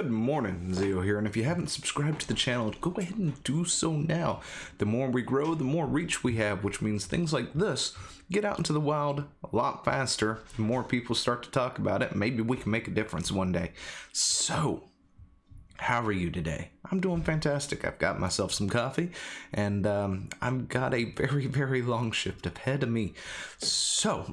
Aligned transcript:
Good 0.00 0.10
morning, 0.10 0.68
Zeo 0.70 1.04
here, 1.04 1.18
and 1.18 1.26
if 1.26 1.36
you 1.36 1.44
haven't 1.44 1.68
subscribed 1.68 2.22
to 2.22 2.26
the 2.28 2.32
channel, 2.32 2.72
go 2.80 2.90
ahead 2.92 3.18
and 3.18 3.44
do 3.44 3.66
so 3.66 3.92
now. 3.92 4.40
The 4.78 4.86
more 4.86 5.10
we 5.10 5.20
grow, 5.20 5.54
the 5.54 5.62
more 5.62 5.84
reach 5.86 6.24
we 6.24 6.36
have, 6.36 6.64
which 6.64 6.80
means 6.80 7.04
things 7.04 7.34
like 7.34 7.52
this 7.52 7.94
get 8.32 8.42
out 8.46 8.56
into 8.56 8.72
the 8.72 8.80
wild 8.80 9.24
a 9.44 9.54
lot 9.54 9.84
faster. 9.84 10.40
The 10.56 10.62
more 10.62 10.82
people 10.82 11.14
start 11.14 11.42
to 11.42 11.50
talk 11.50 11.78
about 11.78 12.00
it, 12.00 12.16
maybe 12.16 12.40
we 12.40 12.56
can 12.56 12.70
make 12.70 12.88
a 12.88 12.90
difference 12.90 13.30
one 13.30 13.52
day. 13.52 13.72
So, 14.10 14.84
how 15.76 16.02
are 16.06 16.12
you 16.12 16.30
today? 16.30 16.70
I'm 16.90 17.00
doing 17.00 17.20
fantastic. 17.20 17.84
I've 17.84 17.98
got 17.98 18.18
myself 18.18 18.54
some 18.54 18.70
coffee, 18.70 19.10
and 19.52 19.86
um, 19.86 20.30
I've 20.40 20.70
got 20.70 20.94
a 20.94 21.12
very, 21.12 21.46
very 21.60 21.82
long 21.82 22.10
shift 22.12 22.46
ahead 22.46 22.82
of 22.82 22.88
me. 22.88 23.12
So, 23.58 24.32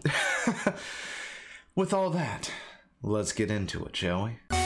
with 1.76 1.94
all 1.94 2.10
that, 2.12 2.54
let's 3.02 3.34
get 3.34 3.52
into 3.52 3.84
it, 3.84 3.98
shall 3.98 4.24
we? 4.24 4.58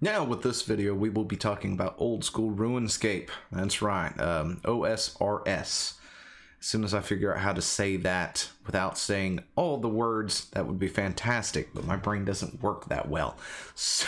Now, 0.00 0.22
with 0.22 0.42
this 0.42 0.62
video, 0.62 0.94
we 0.94 1.10
will 1.10 1.24
be 1.24 1.36
talking 1.36 1.72
about 1.72 1.96
old 1.98 2.22
school 2.22 2.52
RuneScape. 2.52 3.30
That's 3.50 3.82
right, 3.82 4.18
um, 4.20 4.60
OSRS. 4.62 5.94
As 6.60 6.66
soon 6.66 6.84
as 6.84 6.94
I 6.94 7.00
figure 7.00 7.34
out 7.34 7.40
how 7.40 7.52
to 7.52 7.60
say 7.60 7.96
that 7.98 8.48
without 8.64 8.96
saying 8.96 9.40
all 9.56 9.78
the 9.78 9.88
words, 9.88 10.50
that 10.50 10.68
would 10.68 10.78
be 10.78 10.86
fantastic, 10.86 11.74
but 11.74 11.84
my 11.84 11.96
brain 11.96 12.24
doesn't 12.24 12.62
work 12.62 12.88
that 12.88 13.08
well. 13.08 13.38
So, 13.74 14.06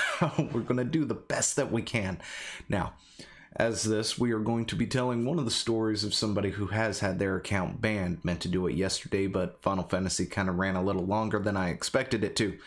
we're 0.53 0.61
going 0.61 0.77
to 0.77 0.85
do 0.85 1.05
the 1.05 1.15
best 1.15 1.57
that 1.57 1.73
we 1.73 1.83
can. 1.83 2.21
Now, 2.69 2.93
as 3.57 3.83
this, 3.83 4.17
we 4.17 4.31
are 4.31 4.39
going 4.39 4.67
to 4.67 4.77
be 4.77 4.87
telling 4.87 5.25
one 5.25 5.41
of 5.41 5.45
the 5.45 5.51
stories 5.51 6.05
of 6.05 6.15
somebody 6.15 6.51
who 6.51 6.69
has 6.69 7.01
had 7.01 7.19
their 7.19 7.35
account 7.35 7.81
banned. 7.81 8.25
Meant 8.25 8.41
to 8.43 8.49
do 8.49 8.69
it 8.69 8.77
yesterday, 8.77 9.27
but 9.27 9.61
Final 9.61 9.85
Fantasy 9.85 10.27
kind 10.27 10.49
of 10.49 10.57
ran 10.57 10.77
a 10.77 10.85
little 10.85 11.05
longer 11.05 11.41
than 11.41 11.57
I 11.57 11.71
expected 11.71 12.23
it 12.23 12.37
to. 12.37 12.59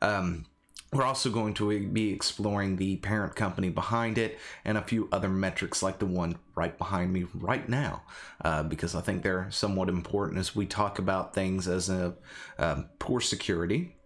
Um, 0.00 0.46
we're 0.92 1.04
also 1.04 1.30
going 1.30 1.54
to 1.54 1.88
be 1.88 2.12
exploring 2.12 2.76
the 2.76 2.96
parent 2.96 3.34
company 3.34 3.70
behind 3.70 4.18
it 4.18 4.38
and 4.64 4.76
a 4.76 4.82
few 4.82 5.08
other 5.10 5.28
metrics 5.28 5.82
like 5.82 5.98
the 5.98 6.06
one 6.06 6.36
right 6.54 6.76
behind 6.76 7.12
me 7.12 7.26
right 7.34 7.66
now, 7.66 8.02
uh, 8.42 8.62
because 8.62 8.94
I 8.94 9.00
think 9.00 9.22
they're 9.22 9.46
somewhat 9.50 9.88
important 9.88 10.38
as 10.38 10.54
we 10.54 10.66
talk 10.66 10.98
about 10.98 11.34
things 11.34 11.66
as 11.66 11.88
a 11.88 12.14
um, 12.58 12.90
poor 12.98 13.20
security. 13.20 13.96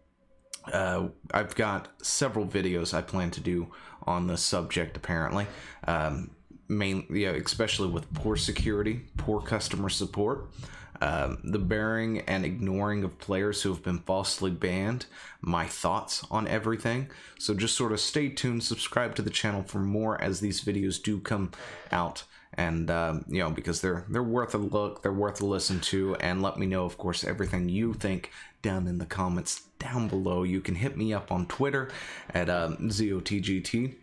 Uh, 0.72 1.08
I've 1.34 1.56
got 1.56 1.88
several 2.04 2.46
videos 2.46 2.94
I 2.94 3.02
plan 3.02 3.32
to 3.32 3.40
do 3.40 3.72
on 4.04 4.28
this 4.28 4.42
subject. 4.42 4.96
Apparently, 4.96 5.46
um, 5.88 6.30
main, 6.68 7.06
yeah, 7.10 7.30
especially 7.30 7.88
with 7.88 8.12
poor 8.14 8.36
security, 8.36 9.06
poor 9.16 9.40
customer 9.40 9.88
support 9.88 10.50
um, 11.00 11.38
the 11.44 11.58
bearing 11.58 12.20
and 12.20 12.44
ignoring 12.44 13.04
of 13.04 13.18
players 13.18 13.62
who 13.62 13.70
have 13.70 13.82
been 13.82 13.98
falsely 14.00 14.50
banned, 14.50 15.06
my 15.40 15.66
thoughts 15.66 16.24
on 16.30 16.48
everything. 16.48 17.10
So 17.38 17.54
just 17.54 17.76
sort 17.76 17.92
of 17.92 18.00
stay 18.00 18.28
tuned, 18.28 18.64
subscribe 18.64 19.14
to 19.16 19.22
the 19.22 19.30
channel 19.30 19.62
for 19.62 19.78
more 19.78 20.20
as 20.20 20.40
these 20.40 20.64
videos 20.64 21.02
do 21.02 21.18
come 21.20 21.52
out. 21.92 22.24
And 22.54 22.90
um, 22.90 23.24
you 23.28 23.40
know 23.40 23.50
because 23.50 23.82
they're 23.82 24.06
they're 24.08 24.22
worth 24.22 24.54
a 24.54 24.58
look, 24.58 25.02
they're 25.02 25.12
worth 25.12 25.42
a 25.42 25.46
listen 25.46 25.78
to, 25.80 26.14
and 26.16 26.40
let 26.40 26.56
me 26.56 26.64
know, 26.64 26.86
of 26.86 26.96
course, 26.96 27.22
everything 27.22 27.68
you 27.68 27.92
think 27.92 28.30
down 28.62 28.86
in 28.86 28.96
the 28.96 29.04
comments 29.04 29.62
down 29.78 30.08
below. 30.08 30.42
You 30.42 30.62
can 30.62 30.76
hit 30.76 30.96
me 30.96 31.12
up 31.12 31.30
on 31.30 31.46
Twitter 31.46 31.90
at 32.32 32.48
um, 32.48 32.76
ZOTGT 32.88 33.96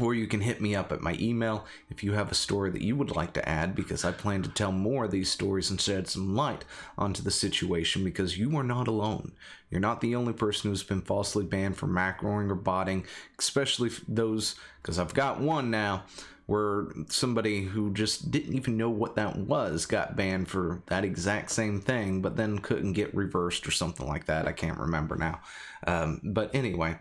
or 0.00 0.14
you 0.14 0.26
can 0.26 0.40
hit 0.40 0.60
me 0.60 0.74
up 0.74 0.92
at 0.92 1.02
my 1.02 1.16
email 1.20 1.66
if 1.90 2.02
you 2.02 2.12
have 2.12 2.30
a 2.30 2.34
story 2.34 2.70
that 2.70 2.82
you 2.82 2.96
would 2.96 3.14
like 3.14 3.32
to 3.34 3.48
add 3.48 3.74
because 3.74 4.04
I 4.04 4.12
plan 4.12 4.42
to 4.42 4.48
tell 4.48 4.72
more 4.72 5.04
of 5.04 5.10
these 5.10 5.30
stories 5.30 5.70
and 5.70 5.80
shed 5.80 6.08
some 6.08 6.34
light 6.34 6.64
onto 6.98 7.22
the 7.22 7.30
situation 7.30 8.02
because 8.02 8.38
you 8.38 8.56
are 8.56 8.64
not 8.64 8.88
alone. 8.88 9.32
You're 9.70 9.80
not 9.80 10.00
the 10.00 10.14
only 10.14 10.32
person 10.32 10.70
who's 10.70 10.82
been 10.82 11.02
falsely 11.02 11.44
banned 11.44 11.76
for 11.76 11.86
macroing 11.86 12.50
or 12.50 12.54
botting, 12.54 13.04
especially 13.38 13.90
those 14.08 14.56
because 14.82 14.98
I've 14.98 15.14
got 15.14 15.40
one 15.40 15.70
now 15.70 16.04
where 16.46 16.88
somebody 17.08 17.62
who 17.62 17.92
just 17.92 18.30
didn't 18.30 18.54
even 18.54 18.76
know 18.76 18.90
what 18.90 19.14
that 19.16 19.36
was 19.36 19.86
got 19.86 20.14
banned 20.14 20.46
for 20.46 20.82
that 20.86 21.04
exact 21.04 21.50
same 21.50 21.80
thing 21.80 22.20
but 22.20 22.36
then 22.36 22.58
couldn't 22.58 22.92
get 22.92 23.14
reversed 23.14 23.66
or 23.66 23.70
something 23.70 24.06
like 24.06 24.26
that. 24.26 24.46
I 24.46 24.52
can't 24.52 24.78
remember 24.78 25.16
now. 25.16 25.40
Um, 25.86 26.20
but 26.22 26.54
anyway, 26.54 26.96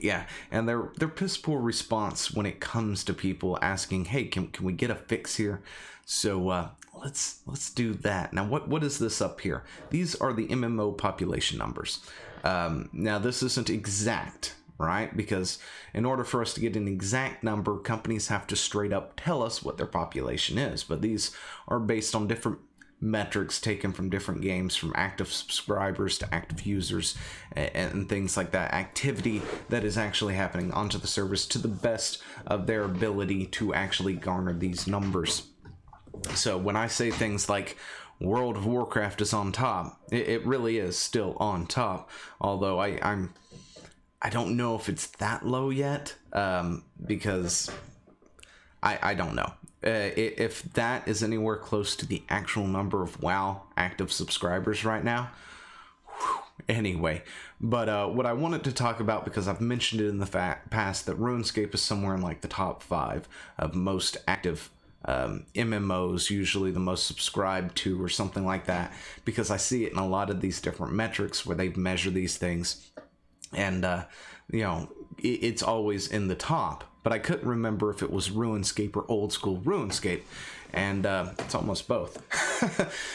yeah, 0.00 0.26
and 0.50 0.68
their 0.68 0.90
their 0.96 1.08
piss 1.08 1.36
poor 1.36 1.60
response 1.60 2.32
when 2.32 2.46
it 2.46 2.60
comes 2.60 3.04
to 3.04 3.14
people 3.14 3.58
asking, 3.62 4.06
"Hey, 4.06 4.24
can 4.24 4.48
can 4.48 4.64
we 4.64 4.72
get 4.72 4.90
a 4.90 4.94
fix 4.94 5.36
here?" 5.36 5.62
So 6.04 6.50
uh, 6.50 6.68
let's 6.94 7.40
let's 7.46 7.70
do 7.70 7.94
that. 7.94 8.32
Now, 8.32 8.46
what 8.46 8.68
what 8.68 8.82
is 8.82 8.98
this 8.98 9.20
up 9.20 9.40
here? 9.40 9.64
These 9.90 10.14
are 10.16 10.32
the 10.32 10.48
MMO 10.48 10.96
population 10.96 11.58
numbers. 11.58 12.00
Um, 12.44 12.88
now, 12.92 13.18
this 13.18 13.42
isn't 13.42 13.70
exact, 13.70 14.54
right? 14.78 15.16
Because 15.16 15.58
in 15.94 16.04
order 16.04 16.24
for 16.24 16.42
us 16.42 16.54
to 16.54 16.60
get 16.60 16.76
an 16.76 16.88
exact 16.88 17.42
number, 17.42 17.78
companies 17.78 18.28
have 18.28 18.46
to 18.48 18.56
straight 18.56 18.92
up 18.92 19.14
tell 19.16 19.42
us 19.42 19.62
what 19.62 19.76
their 19.76 19.86
population 19.86 20.58
is. 20.58 20.84
But 20.84 21.02
these 21.02 21.32
are 21.68 21.80
based 21.80 22.14
on 22.14 22.28
different 22.28 22.58
metrics 23.00 23.60
taken 23.60 23.92
from 23.92 24.08
different 24.08 24.40
games 24.40 24.74
from 24.74 24.92
active 24.96 25.30
subscribers 25.30 26.16
to 26.18 26.34
active 26.34 26.64
users 26.64 27.16
and, 27.52 27.70
and, 27.74 28.08
things 28.08 28.36
like 28.36 28.52
that. 28.52 28.72
Activity 28.72 29.42
that 29.68 29.84
is 29.84 29.98
actually 29.98 30.34
happening 30.34 30.72
onto 30.72 30.98
the 30.98 31.06
service 31.06 31.46
to 31.46 31.58
the 31.58 31.68
best 31.68 32.22
of 32.46 32.66
their 32.66 32.84
ability 32.84 33.46
to 33.46 33.74
actually 33.74 34.14
garner 34.14 34.54
these 34.54 34.86
numbers. 34.86 35.48
So 36.34 36.56
when 36.56 36.76
i 36.76 36.86
say 36.86 37.10
things 37.10 37.48
like 37.48 37.76
world 38.18 38.56
of 38.56 38.64
warcraft 38.64 39.20
is 39.20 39.34
on 39.34 39.52
top 39.52 40.00
it, 40.10 40.26
it 40.28 40.46
really 40.46 40.78
is 40.78 40.96
still 40.96 41.36
on 41.38 41.66
top. 41.66 42.10
Although 42.40 42.80
I, 42.80 42.98
i'm 43.02 43.34
i 44.22 44.30
don't 44.30 44.56
know 44.56 44.74
if 44.74 44.88
it's 44.88 45.08
that 45.18 45.46
low 45.46 45.68
yet 45.68 46.14
um, 46.32 46.84
because 47.04 47.70
I, 48.82 48.98
I 49.02 49.14
don't 49.14 49.34
know 49.34 49.52
uh, 49.86 50.10
if 50.16 50.64
that 50.74 51.06
is 51.06 51.22
anywhere 51.22 51.56
close 51.56 51.94
to 51.96 52.06
the 52.06 52.22
actual 52.28 52.66
number 52.66 53.02
of 53.02 53.22
WoW 53.22 53.62
active 53.76 54.10
subscribers 54.10 54.84
right 54.84 55.04
now. 55.04 55.30
Whew, 56.08 56.38
anyway, 56.68 57.22
but 57.60 57.88
uh, 57.88 58.08
what 58.08 58.26
I 58.26 58.32
wanted 58.32 58.64
to 58.64 58.72
talk 58.72 58.98
about 58.98 59.24
because 59.24 59.46
I've 59.46 59.60
mentioned 59.60 60.00
it 60.00 60.08
in 60.08 60.18
the 60.18 60.26
fa- 60.26 60.58
past 60.70 61.06
that 61.06 61.20
RuneScape 61.20 61.72
is 61.72 61.82
somewhere 61.82 62.16
in 62.16 62.20
like 62.20 62.40
the 62.40 62.48
top 62.48 62.82
five 62.82 63.28
of 63.58 63.76
most 63.76 64.16
active 64.26 64.70
um, 65.04 65.46
MMOs, 65.54 66.30
usually 66.30 66.72
the 66.72 66.80
most 66.80 67.06
subscribed 67.06 67.76
to, 67.76 68.02
or 68.02 68.08
something 68.08 68.44
like 68.44 68.66
that, 68.66 68.92
because 69.24 69.52
I 69.52 69.56
see 69.56 69.84
it 69.84 69.92
in 69.92 69.98
a 69.98 70.06
lot 70.06 70.30
of 70.30 70.40
these 70.40 70.60
different 70.60 70.94
metrics 70.94 71.46
where 71.46 71.56
they 71.56 71.68
measure 71.68 72.10
these 72.10 72.36
things, 72.36 72.90
and 73.52 73.84
uh, 73.84 74.06
you 74.50 74.62
know, 74.62 74.90
it, 75.18 75.44
it's 75.44 75.62
always 75.62 76.08
in 76.08 76.26
the 76.26 76.34
top 76.34 76.84
but 77.06 77.12
I 77.12 77.20
couldn't 77.20 77.46
remember 77.46 77.90
if 77.90 78.02
it 78.02 78.10
was 78.10 78.30
RuneScape 78.30 78.96
or 78.96 79.04
old 79.08 79.32
school 79.32 79.58
RuneScape, 79.58 80.22
and 80.72 81.06
uh, 81.06 81.30
it's 81.38 81.54
almost 81.54 81.86
both. 81.86 82.20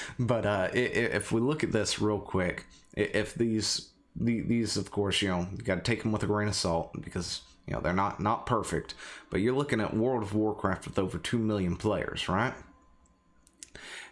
but 0.18 0.46
uh, 0.46 0.70
if 0.72 1.34
we 1.34 1.42
look 1.42 1.62
at 1.62 1.74
this 1.74 2.00
real 2.00 2.18
quick, 2.18 2.68
if 2.96 3.36
these 3.36 3.90
these 4.16 4.78
of 4.78 4.92
course 4.92 5.22
you 5.22 5.28
know 5.28 5.46
you 5.52 5.58
got 5.58 5.76
to 5.76 5.82
take 5.82 6.04
them 6.04 6.14
with 6.14 6.24
a 6.24 6.26
grain 6.26 6.48
of 6.48 6.56
salt 6.56 6.92
because 7.02 7.42
you 7.68 7.74
know 7.74 7.82
they're 7.82 7.92
not 7.92 8.22
not 8.22 8.46
perfect, 8.46 8.94
but 9.30 9.42
you're 9.42 9.54
looking 9.54 9.82
at 9.82 9.94
World 9.94 10.24
of 10.24 10.34
Warcraft 10.34 10.86
with 10.86 10.98
over 10.98 11.18
two 11.18 11.38
million 11.38 11.76
players, 11.76 12.30
right? 12.30 12.54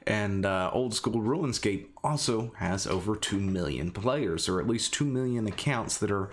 And 0.06 0.46
uh, 0.46 0.72
old 0.74 0.94
school 0.94 1.22
RuneScape 1.22 1.86
also 2.04 2.52
has 2.58 2.86
over 2.86 3.16
2 3.16 3.40
million 3.40 3.92
players, 3.92 4.50
or 4.50 4.60
at 4.60 4.68
least 4.68 4.94
2 4.94 5.06
million 5.06 5.48
accounts 5.48 5.98
that 6.00 6.10
are, 6.10 6.32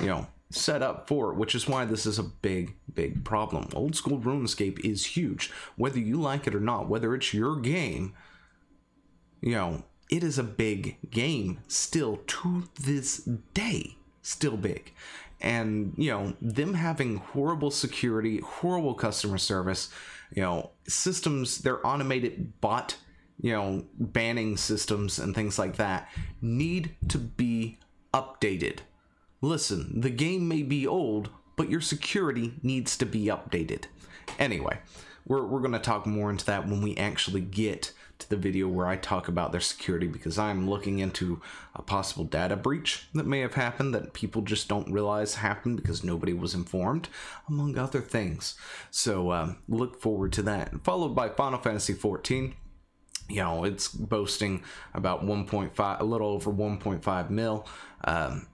you 0.00 0.06
know, 0.06 0.26
set 0.50 0.82
up 0.82 1.06
for 1.06 1.30
it, 1.30 1.36
which 1.36 1.54
is 1.54 1.68
why 1.68 1.84
this 1.84 2.06
is 2.06 2.18
a 2.18 2.22
big, 2.22 2.74
big 2.94 3.24
problem. 3.24 3.68
Old 3.74 3.94
school 3.94 4.18
RuneScape 4.18 4.80
is 4.80 5.04
huge. 5.04 5.50
Whether 5.76 5.98
you 5.98 6.20
like 6.20 6.46
it 6.46 6.54
or 6.54 6.60
not, 6.60 6.88
whether 6.88 7.14
it's 7.14 7.34
your 7.34 7.56
game, 7.56 8.14
you 9.40 9.52
know, 9.52 9.84
it 10.10 10.24
is 10.24 10.38
a 10.38 10.44
big 10.44 10.96
game 11.10 11.60
still 11.68 12.20
to 12.26 12.64
this 12.80 13.18
day. 13.52 13.96
Still 14.22 14.56
big. 14.56 14.92
And, 15.40 15.92
you 15.96 16.10
know, 16.10 16.34
them 16.40 16.74
having 16.74 17.18
horrible 17.18 17.70
security, 17.70 18.38
horrible 18.38 18.94
customer 18.94 19.38
service, 19.38 19.90
you 20.34 20.42
know, 20.42 20.70
systems, 20.88 21.58
their 21.58 21.86
automated 21.86 22.60
bot, 22.60 22.96
you 23.40 23.52
know, 23.52 23.84
banning 23.98 24.56
systems 24.56 25.18
and 25.18 25.34
things 25.34 25.58
like 25.58 25.76
that 25.76 26.08
need 26.40 26.96
to 27.08 27.18
be 27.18 27.78
updated 28.12 28.78
Listen, 29.40 30.00
the 30.00 30.10
game 30.10 30.48
may 30.48 30.62
be 30.62 30.86
old, 30.86 31.30
but 31.56 31.70
your 31.70 31.80
security 31.80 32.54
needs 32.62 32.96
to 32.96 33.06
be 33.06 33.26
updated. 33.26 33.84
Anyway, 34.38 34.78
we're, 35.26 35.44
we're 35.44 35.60
going 35.60 35.72
to 35.72 35.78
talk 35.78 36.06
more 36.06 36.30
into 36.30 36.44
that 36.46 36.66
when 36.66 36.82
we 36.82 36.96
actually 36.96 37.40
get 37.40 37.92
to 38.18 38.28
the 38.28 38.36
video 38.36 38.66
where 38.66 38.86
I 38.86 38.96
talk 38.96 39.28
about 39.28 39.52
their 39.52 39.60
security 39.60 40.08
because 40.08 40.38
I'm 40.38 40.68
looking 40.68 40.98
into 40.98 41.40
a 41.76 41.82
possible 41.82 42.24
data 42.24 42.56
breach 42.56 43.06
that 43.14 43.26
may 43.26 43.40
have 43.40 43.54
happened 43.54 43.94
that 43.94 44.12
people 44.12 44.42
just 44.42 44.68
don't 44.68 44.90
realize 44.90 45.36
happened 45.36 45.76
because 45.76 46.02
nobody 46.02 46.32
was 46.32 46.54
informed, 46.54 47.08
among 47.48 47.78
other 47.78 48.00
things. 48.00 48.56
So 48.90 49.30
um, 49.30 49.58
look 49.68 50.00
forward 50.00 50.32
to 50.32 50.42
that. 50.42 50.82
Followed 50.82 51.14
by 51.14 51.28
Final 51.28 51.60
Fantasy 51.60 51.94
XIV 51.94 52.54
you 53.30 53.42
know 53.42 53.62
it's 53.64 53.88
boasting 53.88 54.62
about 54.94 55.22
1.5 55.22 56.00
a 56.00 56.04
little 56.04 56.28
over 56.28 56.50
1.5 56.50 57.28
mil 57.28 57.68
um, 58.04 58.46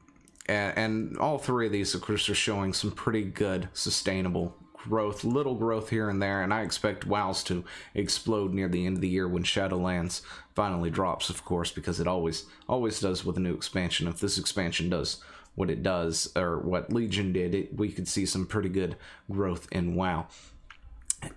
and, 0.47 0.79
and, 0.79 1.19
all 1.19 1.39
three 1.39 1.67
of 1.67 1.73
these 1.73 1.95
of 1.95 2.03
course 2.03 2.29
are 2.29 2.35
showing 2.35 2.73
some 2.73 2.91
pretty 2.91 3.23
good 3.23 3.69
sustainable 3.73 4.57
growth 4.75 5.25
little 5.25 5.55
growth 5.55 5.89
here 5.89 6.11
and 6.11 6.21
there 6.21 6.43
and 6.43 6.53
i 6.53 6.61
expect 6.61 7.07
wows 7.07 7.43
to 7.43 7.65
explode 7.95 8.53
near 8.53 8.69
the 8.69 8.85
end 8.85 8.99
of 8.99 9.01
the 9.01 9.09
year 9.09 9.27
when 9.27 9.43
shadowlands 9.43 10.21
finally 10.55 10.91
drops 10.91 11.31
of 11.31 11.45
course 11.45 11.71
because 11.71 12.01
it 12.01 12.07
always 12.07 12.45
always 12.69 13.01
does 13.01 13.25
with 13.25 13.37
a 13.37 13.41
new 13.41 13.55
expansion. 13.55 14.09
If 14.09 14.21
this 14.21 14.39
expansion 14.39 14.89
does 14.89 15.23
what 15.55 15.71
it 15.71 15.83
does 15.83 16.33
or 16.37 16.59
what 16.59 16.93
legion 16.93 17.33
did 17.33 17.55
it, 17.55 17.77
we 17.77 17.91
could 17.91 18.09
see 18.09 18.27
some 18.27 18.47
pretty 18.47 18.69
good 18.69 18.97
growth 19.31 19.69
in 19.71 19.95
wow 19.95 20.27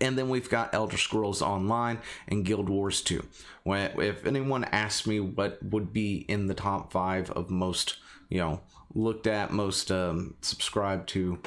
and 0.02 0.18
then 0.18 0.30
we've 0.30 0.50
got 0.50 0.74
Elder 0.74 0.98
Scrolls 0.98 1.42
Online 1.42 2.00
and 2.28 2.46
Guild 2.46 2.70
Wars 2.70 3.02
2. 3.02 3.26
When, 3.64 3.92
if 4.00 4.26
anyone 4.26 4.64
asks 4.66 5.06
me 5.08 5.20
what 5.20 5.62
would 5.64 5.94
be 5.94 6.26
in 6.28 6.48
the 6.48 6.54
top 6.54 6.92
five 6.92 7.32
of 7.32 7.50
most, 7.50 7.98
you 8.30 8.40
know, 8.40 8.62
looked 8.94 9.28
at, 9.28 9.52
most 9.52 9.92
um, 9.92 10.36
subscribed 10.42 11.10
to 11.10 11.40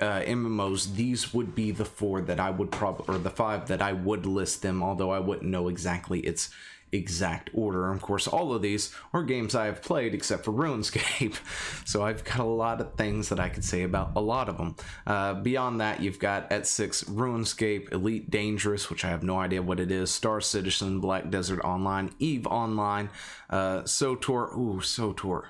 uh, 0.00 0.20
MMOs, 0.20 0.94
these 0.94 1.34
would 1.34 1.54
be 1.54 1.70
the 1.70 1.84
four 1.84 2.20
that 2.20 2.38
I 2.38 2.50
would 2.50 2.70
probably, 2.70 3.14
or 3.14 3.18
the 3.18 3.30
five 3.30 3.68
that 3.68 3.82
I 3.82 3.92
would 3.92 4.26
list 4.26 4.62
them, 4.62 4.82
although 4.82 5.10
I 5.10 5.18
wouldn't 5.18 5.50
know 5.50 5.68
exactly 5.68 6.20
its 6.20 6.50
exact 6.92 7.50
order. 7.52 7.90
Of 7.92 8.00
course, 8.00 8.26
all 8.26 8.52
of 8.52 8.62
these 8.62 8.94
are 9.12 9.22
games 9.22 9.54
I 9.54 9.66
have 9.66 9.82
played 9.82 10.14
except 10.14 10.44
for 10.44 10.52
RuneScape, 10.52 11.38
so 11.86 12.02
I've 12.02 12.24
got 12.24 12.40
a 12.40 12.44
lot 12.44 12.80
of 12.80 12.94
things 12.94 13.28
that 13.28 13.40
I 13.40 13.48
could 13.48 13.64
say 13.64 13.82
about 13.82 14.12
a 14.16 14.20
lot 14.20 14.48
of 14.48 14.56
them. 14.56 14.76
Uh, 15.06 15.34
beyond 15.34 15.80
that, 15.80 16.00
you've 16.00 16.18
got 16.18 16.50
at 16.50 16.66
six 16.66 17.04
RuneScape, 17.04 17.92
Elite 17.92 18.30
Dangerous, 18.30 18.90
which 18.90 19.04
I 19.04 19.08
have 19.08 19.22
no 19.22 19.38
idea 19.38 19.62
what 19.62 19.80
it 19.80 19.90
is, 19.90 20.10
Star 20.10 20.40
Citizen, 20.40 21.00
Black 21.00 21.30
Desert 21.30 21.60
Online, 21.64 22.12
Eve 22.18 22.46
Online, 22.46 23.10
uh, 23.50 23.82
SWTOR. 23.82 24.56
Ooh, 24.56 24.80
SWTOR. 24.80 25.44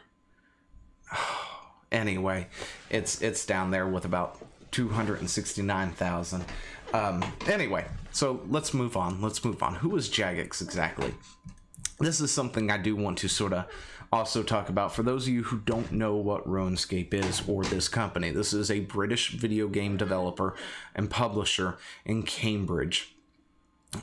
anyway, 1.93 2.49
it's 2.91 3.23
it's 3.23 3.47
down 3.47 3.71
there 3.71 3.87
with 3.87 4.05
about 4.05 4.39
269,000. 4.73 6.45
Um, 6.93 7.23
anyway, 7.47 7.85
so 8.19 8.41
let's 8.49 8.75
move 8.75 8.97
on. 8.97 9.23
Let's 9.23 9.45
move 9.45 9.63
on. 9.63 9.77
Who 9.77 9.95
is 9.97 10.09
Jagex 10.09 10.61
exactly? 10.61 11.15
This 12.01 12.21
is 12.21 12.33
something 12.33 12.69
I 12.69 12.77
do 12.77 12.97
want 12.97 13.19
to 13.19 13.29
sort 13.29 13.53
of 13.53 13.67
also 14.13 14.43
talk 14.43 14.69
about 14.69 14.93
for 14.93 15.05
those 15.05 15.29
of 15.29 15.33
you 15.33 15.45
who 15.45 15.59
don't 15.59 15.93
know 15.93 16.17
what 16.17 16.45
RuneScape 16.45 17.15
is 17.15 17.45
or 17.47 17.63
this 17.63 17.89
company. 17.89 18.33
This 18.33 18.53
is 18.53 18.73
a 18.73 18.81
British 18.81 19.31
video 19.31 19.69
game 19.69 19.97
developer 19.97 20.57
and 20.97 21.09
publisher 21.09 21.79
in 22.05 22.25
Cambridge. 22.25 23.15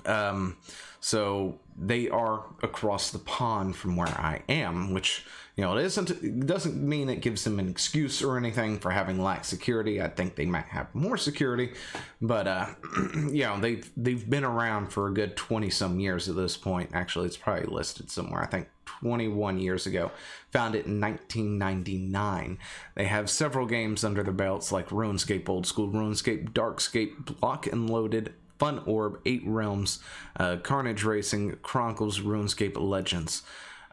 Um, 0.05 0.57
so 0.99 1.59
they 1.77 2.09
are 2.09 2.45
across 2.63 3.11
the 3.11 3.19
pond 3.19 3.75
from 3.75 3.95
where 3.95 4.07
I 4.07 4.41
am, 4.49 4.91
which 4.91 5.25
you 5.55 5.63
know 5.63 5.77
it 5.77 5.85
isn't. 5.85 6.09
It 6.09 6.47
doesn't 6.47 6.75
mean 6.75 7.09
it 7.09 7.21
gives 7.21 7.43
them 7.43 7.59
an 7.59 7.69
excuse 7.69 8.23
or 8.23 8.37
anything 8.37 8.79
for 8.79 8.91
having 8.91 9.21
lack 9.21 9.45
security. 9.45 10.01
I 10.01 10.07
think 10.07 10.35
they 10.35 10.45
might 10.45 10.65
have 10.65 10.93
more 10.95 11.17
security, 11.17 11.73
but 12.21 12.47
uh, 12.47 12.67
you 13.29 13.43
know 13.43 13.59
they've 13.59 13.89
they've 13.95 14.27
been 14.27 14.43
around 14.43 14.87
for 14.87 15.07
a 15.07 15.13
good 15.13 15.35
twenty 15.35 15.69
some 15.69 15.99
years 15.99 16.27
at 16.27 16.35
this 16.35 16.57
point. 16.57 16.89
Actually, 16.93 17.27
it's 17.27 17.37
probably 17.37 17.65
listed 17.65 18.09
somewhere. 18.09 18.41
I 18.41 18.47
think 18.47 18.67
21 18.85 19.59
years 19.59 19.85
ago. 19.85 20.11
Founded 20.51 20.85
in 20.85 21.01
1999. 21.01 22.57
They 22.95 23.05
have 23.05 23.29
several 23.29 23.65
games 23.65 24.03
under 24.03 24.23
their 24.23 24.33
belts 24.33 24.71
like 24.71 24.89
RuneScape 24.89 25.49
Old 25.49 25.67
School, 25.67 25.89
RuneScape 25.89 26.51
Darkscape, 26.51 27.39
Block 27.39 27.67
and 27.67 27.89
Loaded, 27.89 28.33
Fun 28.59 28.79
Orb, 28.85 29.19
Eight 29.25 29.43
Realms, 29.45 29.99
uh, 30.39 30.57
Carnage 30.57 31.03
Racing, 31.03 31.57
Chronicles, 31.61 32.19
RuneScape 32.19 32.79
Legends. 32.79 33.43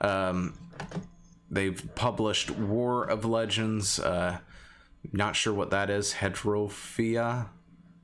Um, 0.00 0.58
they've 1.50 1.82
published 1.94 2.50
War 2.50 3.04
of 3.04 3.24
Legends. 3.24 3.98
Uh, 3.98 4.38
not 5.12 5.36
sure 5.36 5.52
what 5.52 5.70
that 5.70 5.90
is. 5.90 6.12
Heterophia, 6.14 7.50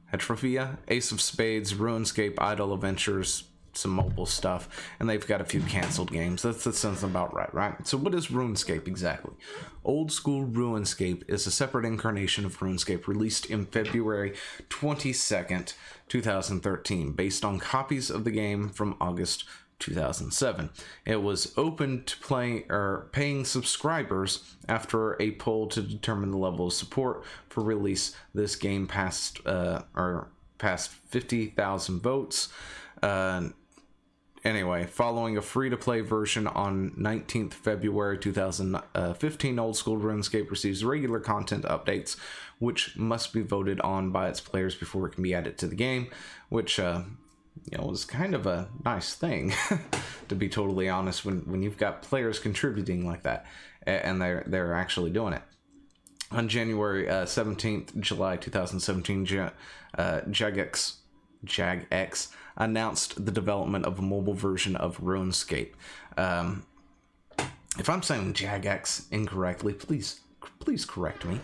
Heterophia, 0.06 0.78
Ace 0.88 1.12
of 1.12 1.20
Spades, 1.20 1.74
RuneScape, 1.74 2.34
Idle 2.38 2.74
Adventures, 2.74 3.44
some 3.78 3.92
mobile 3.92 4.26
stuff, 4.26 4.68
and 4.98 5.08
they've 5.08 5.26
got 5.26 5.40
a 5.40 5.44
few 5.44 5.60
canceled 5.62 6.12
games. 6.12 6.42
That's 6.42 6.64
that 6.64 6.74
sounds 6.74 7.02
about 7.02 7.34
right, 7.34 7.52
right? 7.54 7.86
So 7.86 7.96
what 7.96 8.14
is 8.14 8.28
RuneScape 8.28 8.86
exactly? 8.86 9.32
Old 9.84 10.12
school 10.12 10.46
RuneScape 10.46 11.22
is 11.28 11.46
a 11.46 11.50
separate 11.50 11.84
incarnation 11.84 12.44
of 12.44 12.58
RuneScape 12.58 13.06
released 13.06 13.46
in 13.46 13.66
February 13.66 14.34
22nd, 14.68 15.74
2013, 16.08 17.12
based 17.12 17.44
on 17.44 17.58
copies 17.58 18.10
of 18.10 18.24
the 18.24 18.30
game 18.30 18.68
from 18.68 18.96
August 19.00 19.44
2007. 19.78 20.70
It 21.04 21.22
was 21.22 21.52
open 21.56 22.04
to 22.04 22.18
play 22.18 22.64
or 22.68 23.08
paying 23.12 23.44
subscribers 23.44 24.56
after 24.68 25.20
a 25.20 25.32
poll 25.32 25.68
to 25.68 25.82
determine 25.82 26.30
the 26.30 26.38
level 26.38 26.66
of 26.66 26.72
support 26.72 27.24
for 27.48 27.62
release. 27.62 28.14
This 28.34 28.56
game 28.56 28.86
passed 28.86 29.46
uh, 29.46 29.82
or 29.94 30.28
passed 30.58 30.90
50,000 30.90 32.00
votes. 32.00 32.48
Uh, 33.02 33.50
anyway, 34.48 34.86
following 34.86 35.36
a 35.36 35.42
free 35.42 35.68
to 35.70 35.76
play 35.76 36.00
version 36.00 36.46
on 36.46 36.90
19th 36.98 37.52
February 37.52 38.18
2015, 38.18 39.58
Old 39.58 39.76
School 39.76 39.98
RuneScape 39.98 40.50
receives 40.50 40.84
regular 40.84 41.20
content 41.20 41.64
updates, 41.64 42.16
which 42.58 42.96
must 42.96 43.32
be 43.32 43.42
voted 43.42 43.80
on 43.80 44.10
by 44.10 44.28
its 44.28 44.40
players 44.40 44.74
before 44.74 45.06
it 45.06 45.12
can 45.12 45.22
be 45.22 45.34
added 45.34 45.58
to 45.58 45.66
the 45.66 45.76
game, 45.76 46.08
which, 46.48 46.80
uh, 46.80 47.02
you 47.70 47.76
know, 47.76 47.90
is 47.90 48.04
kind 48.04 48.34
of 48.34 48.46
a 48.46 48.68
nice 48.84 49.14
thing, 49.14 49.52
to 50.28 50.34
be 50.34 50.48
totally 50.48 50.88
honest, 50.88 51.24
when, 51.24 51.40
when 51.40 51.62
you've 51.62 51.78
got 51.78 52.02
players 52.02 52.38
contributing 52.38 53.06
like 53.06 53.22
that 53.22 53.44
and 53.86 54.20
they're, 54.20 54.44
they're 54.46 54.74
actually 54.74 55.10
doing 55.10 55.34
it. 55.34 55.42
On 56.30 56.48
January 56.48 57.08
uh, 57.08 57.24
17th, 57.24 57.98
July 58.00 58.36
2017, 58.36 59.50
uh, 59.96 60.20
Jagex 60.28 60.96
Jagex 61.46 62.28
announced 62.58 63.24
the 63.24 63.32
development 63.32 63.86
of 63.86 63.98
a 63.98 64.02
mobile 64.02 64.34
version 64.34 64.76
of 64.76 64.98
RuneScape. 64.98 65.70
Um, 66.18 66.66
if 67.78 67.88
I'm 67.88 68.02
saying 68.02 68.34
Jagex 68.34 69.10
incorrectly, 69.10 69.72
please 69.72 70.20
please 70.60 70.84
correct 70.84 71.24
me. 71.24 71.40